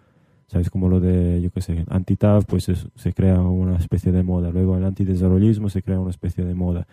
[0.47, 0.69] ¿sabes?
[0.69, 4.51] Como lo de, yo qué sé, anti-TAV, pues es- se crea una especie de moda.
[4.51, 6.87] Luego el antidesarrollismo se crea una especie de moda.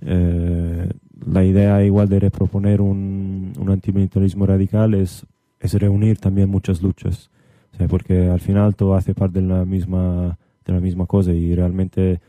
[0.00, 0.88] Eh,
[1.26, 5.26] la idea igual de reproponer un, un antimilitarismo radical es,
[5.60, 7.30] es reunir también muchas luchas.
[7.72, 11.32] O sea, porque al final todo hace parte de la misma, de la misma cosa
[11.32, 12.20] y realmente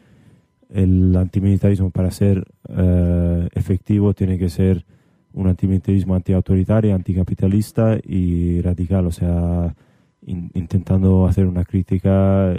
[0.69, 4.85] el antimilitarismo para ser eh, efectivo tiene que ser
[5.33, 9.75] un antimilitarismo antiautoritario, anticapitalista y radical, o sea,
[10.25, 12.53] in- intentando hacer una crítica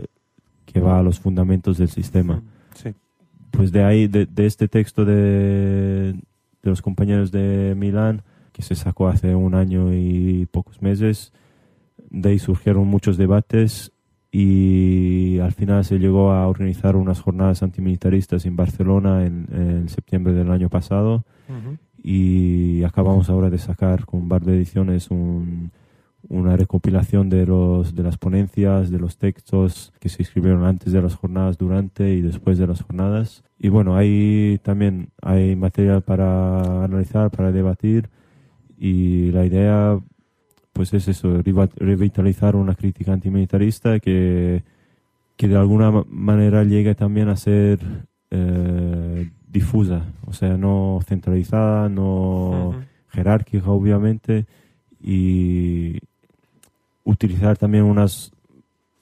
[0.67, 2.43] que va a los fundamentos del sistema.
[2.75, 2.91] Sí.
[3.53, 8.23] Pues de ahí, de, de este texto de, de los compañeros de Milán,
[8.53, 11.33] que se sacó hace un año y pocos meses,
[12.21, 13.93] de ahí surgieron muchos debates
[14.31, 20.33] y al final se llegó a organizar unas jornadas antimilitaristas en Barcelona en, en septiembre
[20.33, 21.77] del año pasado Ujú.
[22.03, 25.71] y acabamos ahora de sacar con Bar de Ediciones un-
[26.31, 31.03] una recopilación de, los, de las ponencias, de los textos que se escribieron antes de
[31.03, 33.45] las jornadas, durante y después de las jornadas.
[33.59, 38.09] Y bueno, ahí también hay material para analizar, para debatir
[38.79, 39.99] y la idea
[40.75, 41.41] pues es eso,
[41.77, 44.63] revitalizar una crítica antimilitarista que,
[45.37, 47.79] que de alguna ma- manera llegue también a ser
[48.31, 52.79] eh, difusa, o sea, no centralizada, no Ujú.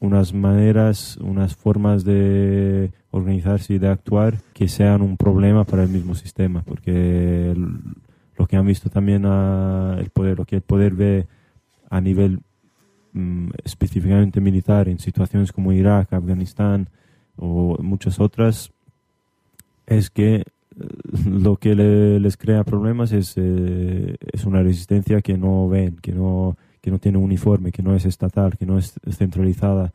[0.01, 5.89] unas maneras, unas formas de organizarse y de actuar que sean un problema para el
[5.89, 7.55] mismo sistema, porque
[8.37, 11.27] lo que han visto también a el poder, lo que el poder ve
[11.93, 12.41] a nivel
[13.13, 16.89] mm, específicamente militar en situaciones como Irak, Afganistán
[17.37, 18.73] o muchas otras,
[19.87, 20.45] es que eh,
[21.27, 26.13] lo que le- les crea problemas es, eh, es una resistencia que no ven, que
[26.13, 29.93] no, que no tiene uniforme, que no es estatal, que no es centralizada,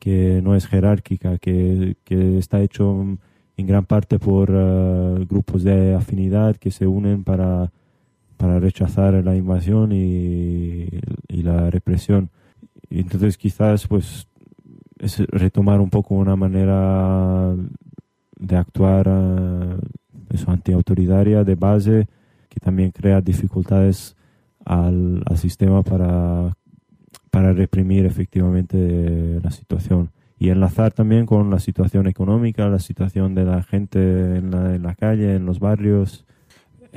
[0.00, 3.16] que no es jerárquica, que, que está hecho
[3.56, 7.70] en gran parte por eh, grupos de afinidad que se unen para,
[8.36, 10.88] para rechazar la invasión y,
[11.28, 12.30] la represión.
[12.90, 14.26] Entonces quizás pues
[14.98, 17.54] es retomar un poco una manera
[18.36, 19.76] de actuar eh,
[20.30, 22.08] eso, antiautoritaria de base
[22.48, 24.16] que también crea dificultades
[24.64, 26.56] al, al sistema para,
[27.30, 33.44] para reprimir efectivamente la situación y enlazar también con la situación económica, la situación de
[33.44, 36.26] la gente en la, en la calle, en los barrios.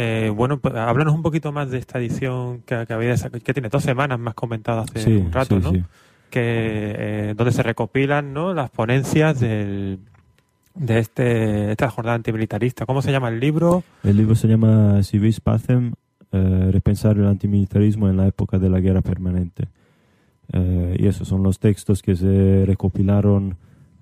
[0.01, 3.67] Eh, bueno, pues, háblanos un poquito más de esta edición que, que, había, que tiene
[3.67, 5.71] dos semanas más comentada hace Sí, un rato, sí, ¿no?
[5.73, 5.83] sí.
[6.29, 8.53] Que, eh, donde se recopilan ¿no?
[8.53, 9.99] las ponencias del,
[10.73, 12.85] de este, esta jornada antimilitarista.
[12.85, 13.83] ¿Cómo se llama el libro?
[14.03, 15.91] El libro se llama Si vis pacem,
[16.31, 19.67] eh, repensar el antimilitarismo en la época de la guerra permanente.
[20.51, 23.57] Y esos son los textos que se recopilaron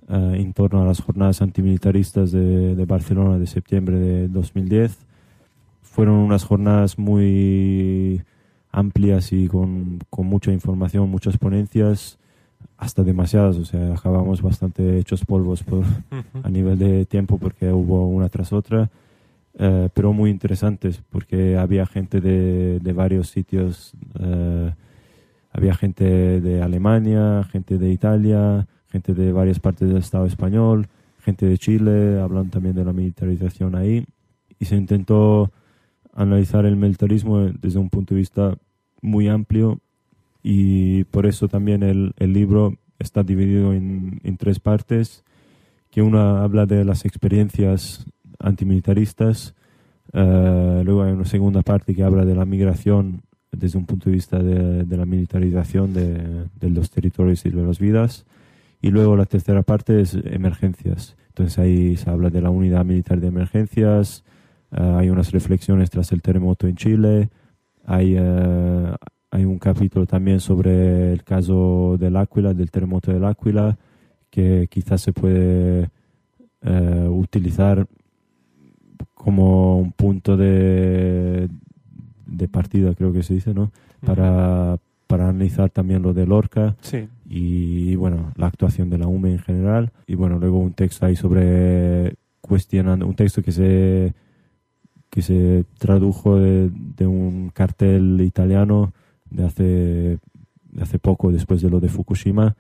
[0.07, 5.06] en torno a las jornadas antimilitaristas de, de Barcelona de septiembre de 2010.
[5.97, 8.21] Fueron unas jornadas muy
[8.71, 12.19] amplias y con, con mucha información, muchas ponencias,
[12.77, 15.83] hasta demasiadas, o sea, acabamos bastante hechos polvos por,
[16.43, 18.91] a nivel de tiempo porque hubo una tras otra,
[19.57, 24.71] eh, pero muy interesantes porque había gente de, de varios sitios, eh,
[25.51, 30.89] había gente de Alemania, gente de Italia, gente de varias partes del Estado español,
[31.21, 34.05] gente de Chile, hablando también de la militarización ahí,
[34.59, 35.51] y se intentó
[36.17, 38.57] analizar el militarismo desde un punto de vista
[39.01, 39.79] muy amplio
[40.41, 45.23] y por eso también el, el libro está dividido en, en, tres partes,
[45.91, 48.05] que una habla de las experiencias
[48.39, 49.53] antimilitaristas,
[50.13, 54.15] uh, luego hay una segunda parte que habla de la migración desde un punto de
[54.15, 58.25] vista de, de la militarización de, de, los territorios y de las vidas,
[58.81, 61.15] y luego la tercera parte es emergencias.
[61.29, 64.23] Entonces ahí se habla de la unidad militar de emergencias,
[64.71, 67.29] uh, hay unas reflexiones tras el terremoto en Chile,
[67.85, 68.95] hay, uh,
[69.31, 73.77] hay un capítulo también sobre el caso del Áquila, del terremoto del Áquila,
[74.29, 75.89] que quizás se puede
[76.65, 77.87] uh, utilizar
[79.13, 81.49] como un punto de,
[82.25, 83.71] de partida, creo que se dice, ¿no?
[84.05, 87.07] Para, para analizar también lo de Lorca sí.
[87.25, 89.91] y, bueno, la actuación de la UME en general.
[90.05, 94.13] Y bueno, luego un texto ahí sobre cuestionando, un texto que se
[95.17, 98.93] que se tradujo de, de, un cartel italiano
[99.31, 102.55] de hace, de hace poco, después de lo de Fukushima,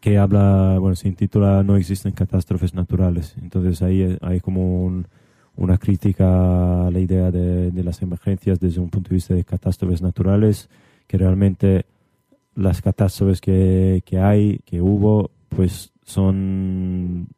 [0.00, 3.34] que habla, bueno, se intitula No existen catástrofes naturales.
[3.42, 5.08] Entonces ahí hay como un,
[5.56, 9.44] una crítica a la idea de, de, las emergencias desde un punto de vista de
[9.44, 10.70] catástrofes naturales,
[11.06, 11.84] que realmente
[12.54, 17.28] las catástrofes que, que hay, que hubo, pues son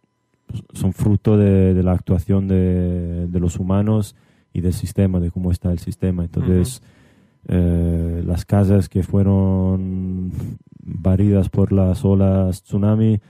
[0.73, 4.17] son fruto de, de la actuación de, de, los humanos
[4.53, 6.25] y del sistema, de cómo está el sistema.
[6.25, 7.55] Entonces, uh -huh.
[7.57, 10.33] eh, las casas que fueron
[10.81, 13.21] barridas por las olas tsunami,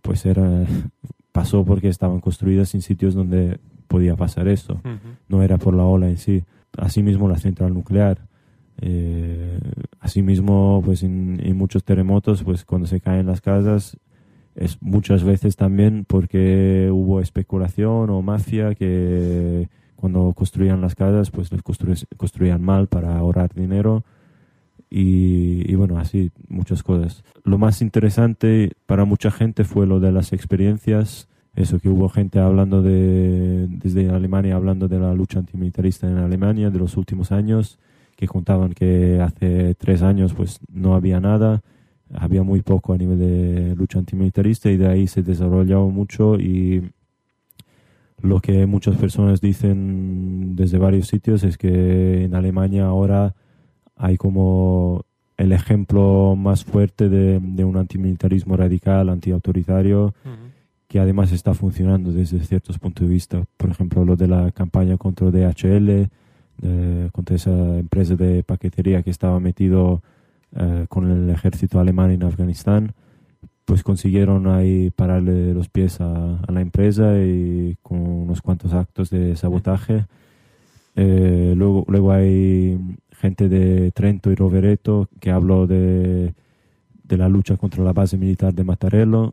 [0.00, 0.64] pues era,
[1.32, 3.58] pasó porque estaban construidas en sitios donde
[3.88, 4.80] podía pasar esto.
[4.84, 4.98] Uh -huh.
[5.28, 6.44] No era por la ola en sí.
[6.76, 8.18] Asimismo, la central nuclear.
[8.80, 9.60] Eh,
[10.00, 13.98] asimismo, pues en, en muchos terremotos, pues cuando se caen las casas,
[14.54, 21.50] es muchas veces también porque hubo especulación o mafia que cuando construían las casas pues
[21.62, 24.04] constru construían mal para ahorrar dinero
[24.90, 27.24] y, y, bueno así muchas cosas.
[27.44, 32.38] Lo más interesante para mucha gente fue lo de las experiencias eso que hubo gente
[32.38, 37.78] hablando de desde Alemania hablando de la lucha antimilitarista en Alemania de los últimos años
[38.16, 41.62] que contaban que hace tres años pues no había nada
[42.14, 46.90] había muy poco a nivel de lucha antimilitarista y de ahí se desarrollaba mucho y
[48.20, 53.34] lo que muchas personas dicen desde varios sitios es que en Alemania ahora
[53.96, 55.04] hay como
[55.36, 60.50] el ejemplo más fuerte de, de un antimilitarismo radical, antiautoritario, uh -huh.
[60.86, 63.44] que además está funcionando desde ciertos puntos de vista.
[63.56, 66.08] Por ejemplo, lo de la campaña contra DHL,
[67.10, 70.02] contra esa empresa de paquetería que estaba metido
[70.54, 72.92] Uh, con el ejército alemán en Afganistán,
[73.64, 79.08] pues consiguieron ahí pararle los pies a, a la empresa y con unos cuantos actos
[79.08, 80.04] de sabotaje.
[80.94, 82.78] Eh, luego, luego hay
[83.12, 86.34] gente de Trento y Rovereto que habló de,
[87.02, 89.32] de la lucha contra la base militar de Mattarello.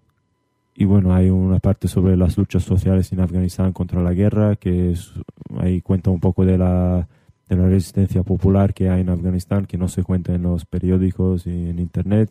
[0.74, 4.92] Y bueno, hay una parte sobre las luchas sociales en Afganistán contra la guerra, que
[4.92, 5.12] es,
[5.58, 7.10] ahí cuenta un poco de la,
[7.50, 11.48] de la resistencia popular que hay en Afganistán, que no se cuenta en los periódicos
[11.48, 12.30] y en Internet,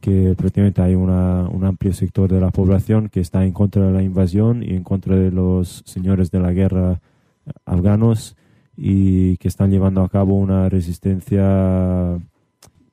[0.00, 3.92] que prácticamente hay una, un amplio sector de la población que está en contra de
[3.92, 7.00] la invasión y en contra de los señores de la guerra
[7.64, 8.36] afganos
[8.76, 12.18] y que están llevando a cabo una resistencia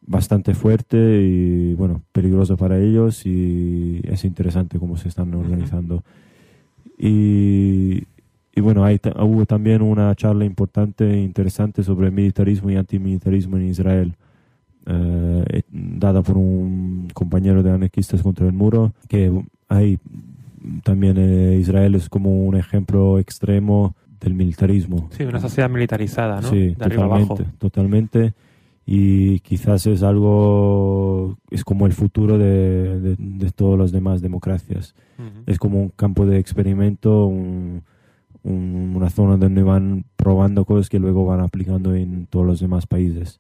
[0.02, 6.04] bastante fuerte y bueno peligrosa para ellos y es interesante cómo se están organizando.
[6.98, 8.04] Y,
[8.60, 13.66] y bueno hay, hubo también una charla importante e interesante sobre militarismo y antimilitarismo en
[13.70, 14.14] Israel
[14.86, 19.32] eh, eh, dada por un compañero de anarquistas contra el muro que
[19.70, 19.98] hay
[20.84, 26.50] también eh, Israel es como un ejemplo extremo del militarismo Sí, una sociedad militarizada, ¿no?
[26.50, 27.36] Sí, de arriba abajo.
[27.36, 28.34] totalmente, totalmente.
[28.92, 34.96] Y quizás es algo, es como el futuro de, de, de todas las demás democracias.
[35.18, 35.44] Ujú.
[35.46, 37.84] Es como un campo de experimento, un-
[38.44, 42.88] un- una zona donde van probando cosas que luego van aplicando en todos los demás
[42.88, 43.40] países.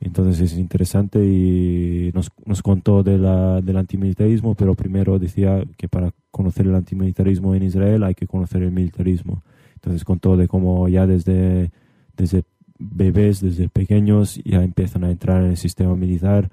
[0.00, 5.88] Entonces es interesante y nos, nos contó de la, del antimilitarismo, pero primero decía que
[5.88, 9.42] para conocer el antimilitarismo en Israel hay que conocer el militarismo.
[9.76, 11.70] Entonces contó de cómo ya desde,
[12.16, 12.42] desde
[12.78, 16.50] bebés, desde pequeños, ya empiezan a entrar en el sistema militar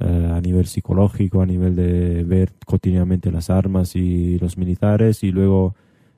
[0.00, 5.30] eh, a nivel psicológico, a nivel de ver cotidianamente las armas y los militares y
[5.30, 5.74] luego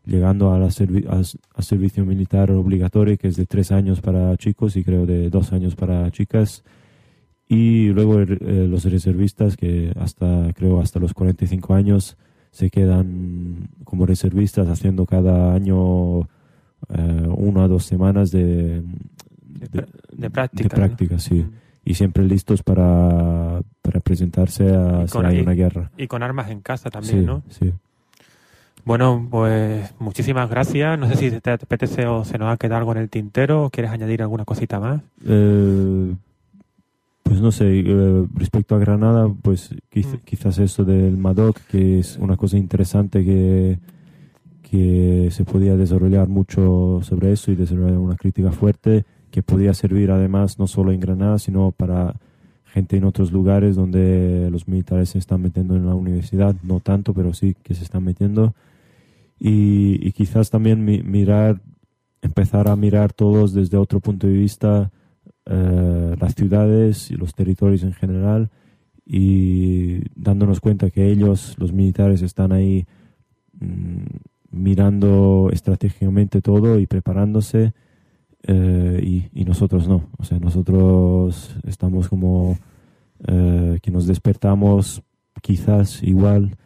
[0.07, 4.77] llegando a, la servi- a, servicio militar obligatorio que es de tres años para chicos
[4.77, 6.63] y creo de dos años para chicas
[7.49, 12.17] y luego eh, los reservistas que hasta creo hasta los 45 años
[12.51, 19.83] se quedan como reservistas haciendo cada año eh, una o dos semanas de, De, de-
[19.83, 20.63] pr- de práctica.
[20.69, 21.41] de práctica, sí.
[21.41, 21.51] Ujú.
[21.85, 25.91] y siempre listos para, para presentarse a si hay una guerra.
[25.97, 27.43] Y con armas en casa también, Sí, ¿no?
[27.49, 27.73] sí.
[28.87, 30.97] Bueno, pues muchísimas gracias.
[30.99, 33.71] No sé si te apetece o se nos ha quedado algo en el tintero o
[33.71, 35.03] quieres añadir alguna cosita más.
[35.27, 36.15] Eh,
[37.25, 40.25] pues no sé, eh, respecto a Granada, pues quiz- Mm.
[40.25, 43.79] quizás eso del Madoc, que es una cosa interesante que,
[44.63, 50.13] que se podía desarrollar mucho sobre eso y desarrollar una crítica fuerte que podía servir
[50.13, 52.15] además no solo en Granada, sino para
[52.67, 57.13] gente en otros lugares donde los militares se están metiendo en la universidad, no tanto,
[57.15, 58.55] pero sí que se están metiendo.
[59.39, 61.61] Y, quizás también mi- mirar,
[62.23, 64.91] empezar a mirar todos desde otro punto de vista
[65.45, 68.51] eh, las ciudades y los territorios en general
[69.05, 72.87] y dándonos cuenta que ellos, los militares, están ahí
[73.61, 74.05] mm,
[74.51, 77.73] mirando estratégicamente todo y preparándose
[78.43, 80.09] eh, y, y nosotros no.
[80.19, 82.59] O sea, nosotros estamos como
[83.29, 85.03] eh, que nos despertamos
[85.43, 86.57] quizás igual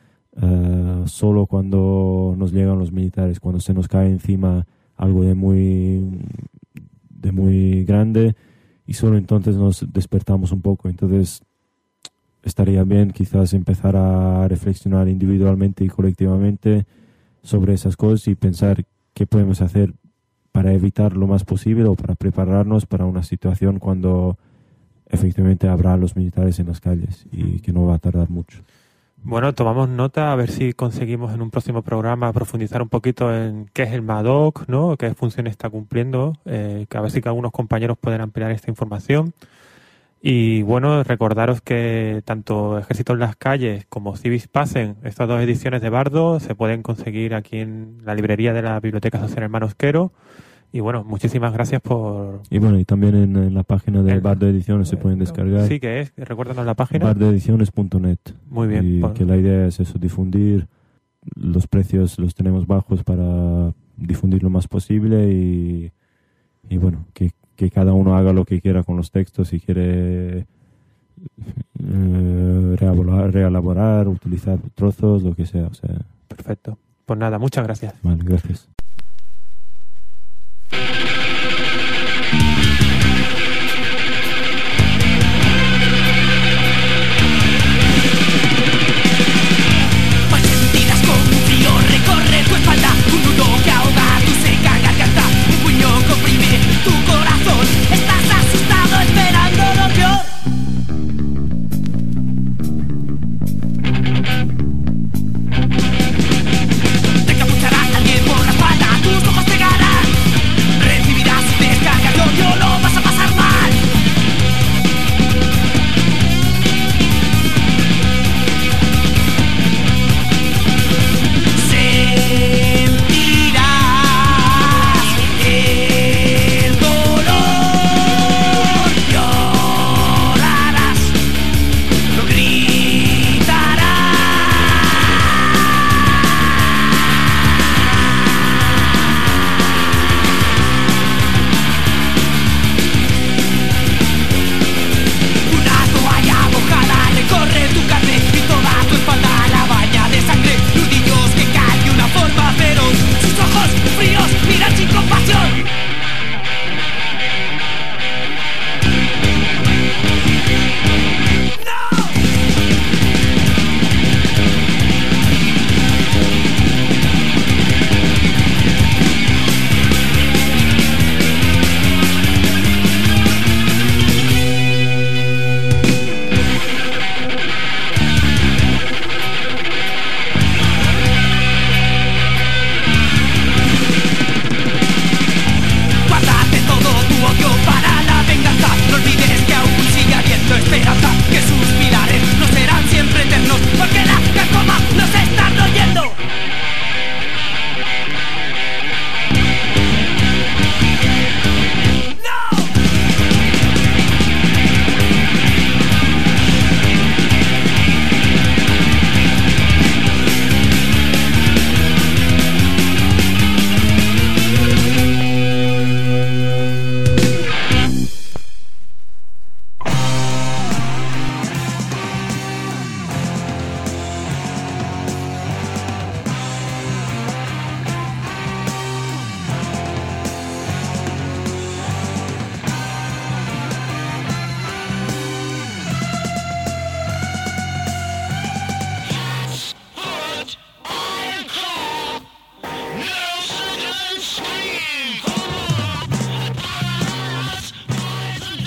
[0.43, 4.66] eh, solo cuando nos llegan los militares, cuando se nos cae encima
[4.97, 6.05] algo de muy
[7.09, 8.34] de muy grande
[8.86, 10.88] y solo entonces nos despertamos un poco.
[10.88, 11.43] Entonces
[12.43, 16.86] estaría bien quizás empezar a reflexionar individualmente y colectivamente
[17.43, 18.84] sobre esas cosas y pensar
[19.14, 19.95] qué podemos hacer
[20.53, 24.38] para evitar lo más posible o para prepararnos para una situación cuando
[25.07, 28.62] efectivamente habrá los militares en las calles y que no va a tardar mucho.
[29.23, 33.66] Bueno, tomamos nota a ver si conseguimos en un próximo programa profundizar un poquito en
[33.75, 34.97] qué es el MADOC, ¿no?
[34.97, 39.35] qué función está cumpliendo, eh, a ver si algunos compañeros pueden ampliar esta información.
[40.23, 45.83] Y bueno, recordaros que tanto Ejército en las calles como Civis Pasen, estas dos ediciones
[45.83, 50.12] de Bardo, se pueden conseguir aquí en la librería de la Biblioteca Social Hermanos Quero.
[50.73, 52.43] Y bueno, muchísimas gracias por...
[52.49, 55.18] Y bueno, y también en, en la página del El- Bar de Ediciones se pueden
[55.18, 55.66] descargar.
[55.66, 57.05] Sí, que es, recuérdanos la página.
[57.07, 58.18] bardeediciones.net.
[58.49, 58.87] Muy bien.
[58.87, 60.68] Y Por- que la idea es eso, difundir.
[61.35, 65.91] Los precios los tenemos bajos para difundir lo más posible y,
[66.68, 69.49] y bueno, que, que cada uno haga lo que quiera con los textos.
[69.49, 70.47] Si quiere
[71.83, 75.66] eh, reelaborar, reelaborar, utilizar trozos, lo que sea.
[75.66, 75.97] O sea,
[76.29, 76.79] Perfecto.
[77.07, 77.95] Pues nada, muchas gracias.
[78.03, 78.68] vale, gracias.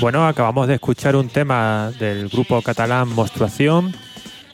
[0.03, 3.93] Bueno, acabamos de escuchar un tema del grupo catalán Monstruación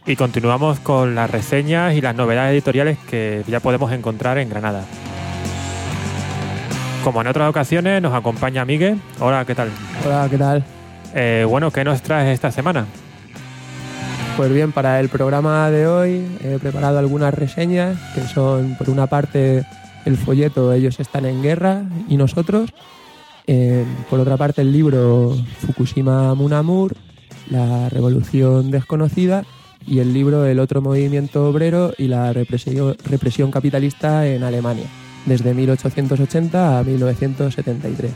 [0.06, 4.86] y continuamos con las reseñas y las novedades editoriales que ya podemos encontrar en Granada.
[7.04, 9.02] Como en otras ocasiones, nos acompaña Miguel.
[9.20, 9.72] Hola, ¿qué tal?
[10.06, 10.64] Hola, ¿qué tal?
[11.16, 12.86] Eh, bueno, ¿qué nos traes esta semana?
[14.38, 19.08] Pues bien, para el programa de hoy he preparado algunas reseñas que son, por una
[19.08, 19.66] parte,
[20.06, 22.72] el folleto Ellos están en guerra y nosotros.
[23.52, 26.96] Eh, por otra parte, el libro Fukushima Munamur,
[27.50, 29.44] La revolución desconocida.
[29.88, 34.86] Y el libro El otro movimiento obrero y la represión, represión capitalista en Alemania,
[35.26, 38.12] desde 1880 a 1973.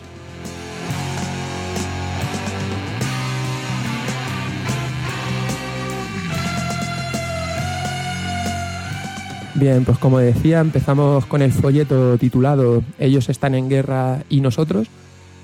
[9.56, 14.88] Bien, pues como decía, empezamos con el folleto titulado Ellos están en guerra y nosotros.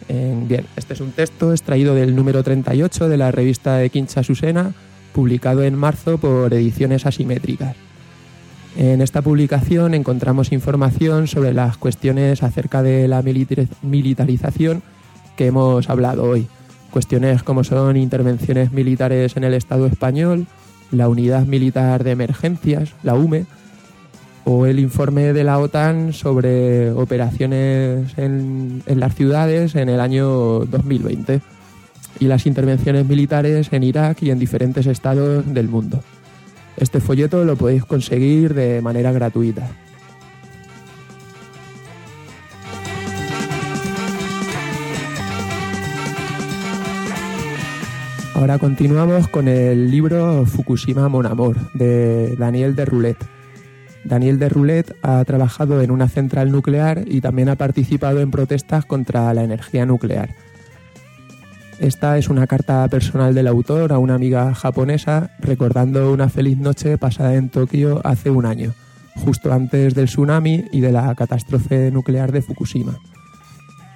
[0.10, 4.74] Bien, este es un texto extraído del número 38 de la revista de Quincha Susena,
[5.14, 7.76] publicado en marzo por Ediciones Asimétricas.
[8.76, 14.82] En esta publicación encontramos información sobre las cuestiones acerca de la militar- militarización
[15.38, 16.48] que hemos hablado hoy.
[16.90, 20.48] Cuestiones como son intervenciones militares en el Estado español,
[20.90, 23.46] la Unidad Militar de Emergencias, la UME,
[24.46, 30.60] o el informe de la OTAN sobre operaciones en, en las ciudades en el año
[30.66, 31.42] 2020
[32.20, 36.04] y las intervenciones militares en Irak y en diferentes estados del mundo.
[36.78, 39.70] Este folleto lo podéis conseguir de manera gratuita.
[48.40, 53.39] Ahora continuamos con el libro Fukushima Mon Amour de Daniel de Roulette.
[54.04, 58.86] Daniel de Roulet ha trabajado en una central nuclear y también ha participado en protestas
[58.86, 60.30] contra la energía nuclear.
[61.80, 66.98] Esta es una carta personal del autor a una amiga japonesa recordando una feliz noche
[66.98, 68.74] pasada en Tokio hace un año,
[69.16, 72.98] justo antes del tsunami y de la catástrofe nuclear de Fukushima.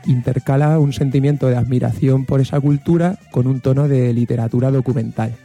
[0.06, 5.36] Intercala un sentimiento de admiración por esa cultura con un tono de literatura documental.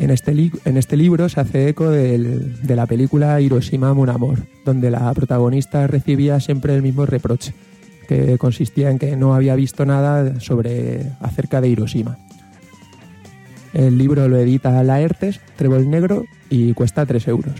[0.00, 4.90] En este, en este libro se hace eco de la película Hiroshima Mon Amour, donde
[4.90, 7.52] la protagonista recibía siempre el mismo reproche,
[8.08, 12.16] que consistía en que no había visto nada sobre acerca de Hiroshima.
[13.74, 17.54] El libro lo edita Laertes, Trébol Negro, y cuesta 3 euros.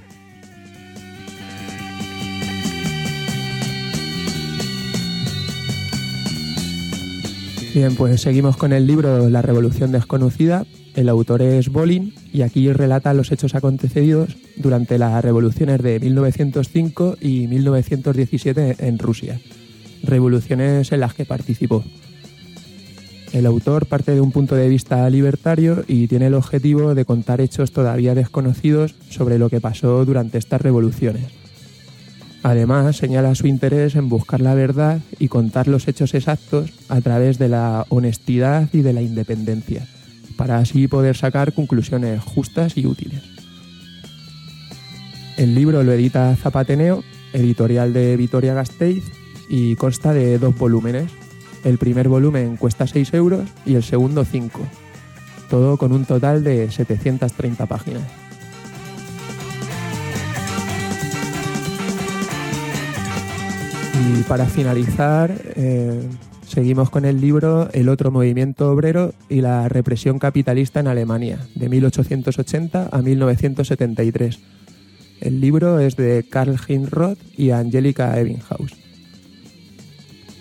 [7.74, 10.64] Bien, pues seguimos con el libro La Revolución Desconocida.
[10.94, 17.16] El autor es Bolin y aquí relata los hechos acontecidos durante las revoluciones de 1905
[17.20, 19.40] y 1917 en Rusia,
[20.02, 21.84] revoluciones en las que participó.
[23.32, 27.40] El autor parte de un punto de vista libertario y tiene el objetivo de contar
[27.40, 31.26] hechos todavía desconocidos sobre lo que pasó durante estas revoluciones.
[32.42, 37.38] Además, señala su interés en buscar la verdad y contar los hechos exactos a través
[37.38, 39.86] de la honestidad y de la independencia,
[40.40, 43.20] para así poder sacar conclusiones justas y útiles.
[45.36, 49.04] El libro lo edita Zapateneo, editorial de Vitoria Gasteiz,
[49.50, 51.12] y consta de dos volúmenes.
[51.62, 54.60] El primer volumen cuesta 6 euros y el segundo 5,
[55.50, 58.04] todo con un total de 730 páginas.
[64.08, 66.00] Y para finalizar, eh,
[66.50, 71.68] seguimos con el libro El otro movimiento obrero y la represión capitalista en Alemania, de
[71.68, 74.40] 1880 a 1973.
[75.20, 78.72] El libro es de Karl Heinz Roth y Angelica Ebbinghaus.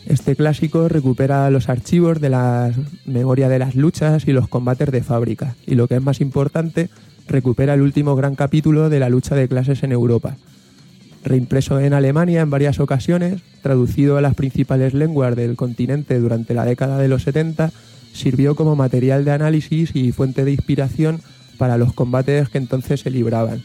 [0.07, 2.71] Este clásico recupera los archivos de la
[3.05, 6.89] memoria de las luchas y los combates de fábrica, y lo que es más importante,
[7.27, 10.37] recupera el último gran capítulo de la lucha de clases en Europa,
[11.23, 16.65] reimpreso en Alemania en varias ocasiones, traducido a las principales lenguas del continente durante la
[16.65, 17.71] década de los 70,
[18.13, 21.21] sirvió como material de análisis y fuente de inspiración
[21.57, 23.63] para los combates que entonces se libraban.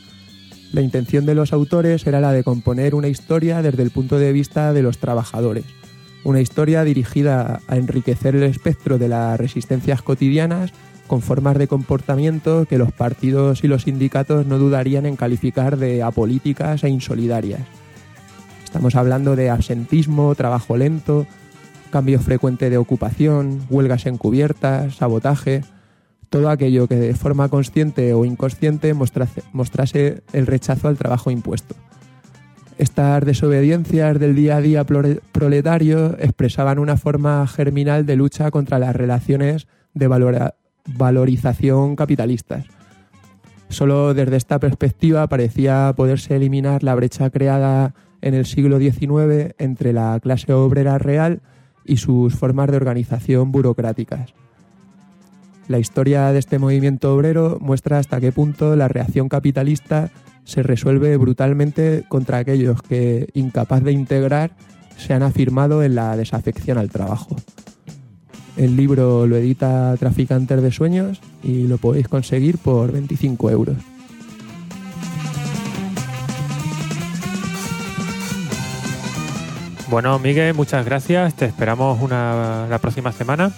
[0.73, 4.33] La intención de los autores era la de componer una historia desde el punto de
[4.33, 5.65] vista de los trabajadores,
[6.25, 10.73] una historia dirigida a enriquecer el espectro de las resistencias cotidianas
[11.07, 16.03] con formas de comportamiento que los partidos y los sindicatos no dudarían en calificar de
[16.03, 17.61] apolíticas e insolidarias.
[18.65, 21.27] Estamos hablando de absentismo, trabajo lento,
[21.91, 25.63] cambio frecuente de ocupación, huelgas encubiertas, sabotaje,
[26.29, 31.77] todo aquello que de forma consciente o inconsciente mostrase, mostrase el rechazo al trabajo impuesto.
[32.77, 38.97] Estas desobediencias del día a día proletario expresaban una forma germinal de lucha contra las
[38.97, 40.55] relaciones de valora-
[40.87, 42.67] valorización capitalistas.
[43.69, 49.93] Solo desde esta perspectiva parecía poderse eliminar la brecha creada en el siglo XIX entre
[49.93, 51.43] la clase obrera real
[51.85, 54.35] y sus formas de organización burocráticas.
[55.69, 60.11] La historia de este movimiento obrero muestra hasta qué punto la reacción capitalista
[60.45, 64.53] se resuelve brutalmente contra aquellos que, incapaz de integrar,
[64.97, 67.37] se han afirmado en la desafección al trabajo.
[68.57, 73.77] El libro lo edita Traficantes de Sueños y lo podéis conseguir por 25 euros.
[79.89, 81.35] Bueno, Miguel, muchas gracias.
[81.35, 83.53] Te esperamos una, la próxima semana.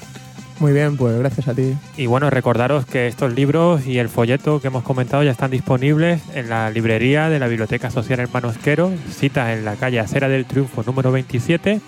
[0.59, 1.77] Muy bien, pues gracias a ti.
[1.97, 6.23] Y bueno, recordaros que estos libros y el folleto que hemos comentado ya están disponibles
[6.35, 10.47] en la librería de la Biblioteca Social Hermanos Quero, cita en la calle Acera del
[10.47, 11.81] Triunfo número 27.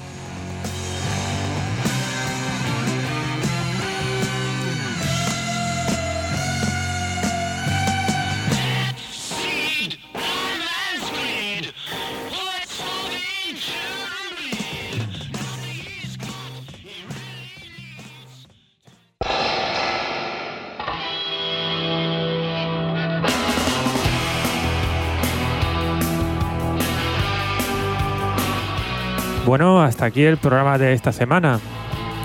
[29.46, 31.60] Bueno, hasta aquí el programa de esta semana.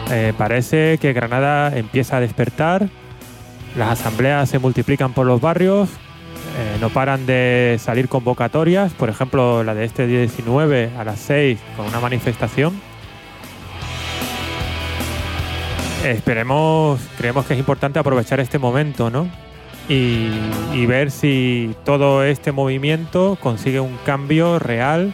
[0.09, 2.89] Eh, parece que Granada empieza a despertar,
[3.77, 5.87] las asambleas se multiplican por los barrios,
[6.57, 11.19] eh, no paran de salir convocatorias, por ejemplo la de este día 19 a las
[11.19, 12.73] 6 con una manifestación.
[16.03, 19.29] Esperemos, creemos que es importante aprovechar este momento, ¿no?
[19.87, 25.13] Y ver si todo este movimiento consigue un cambio real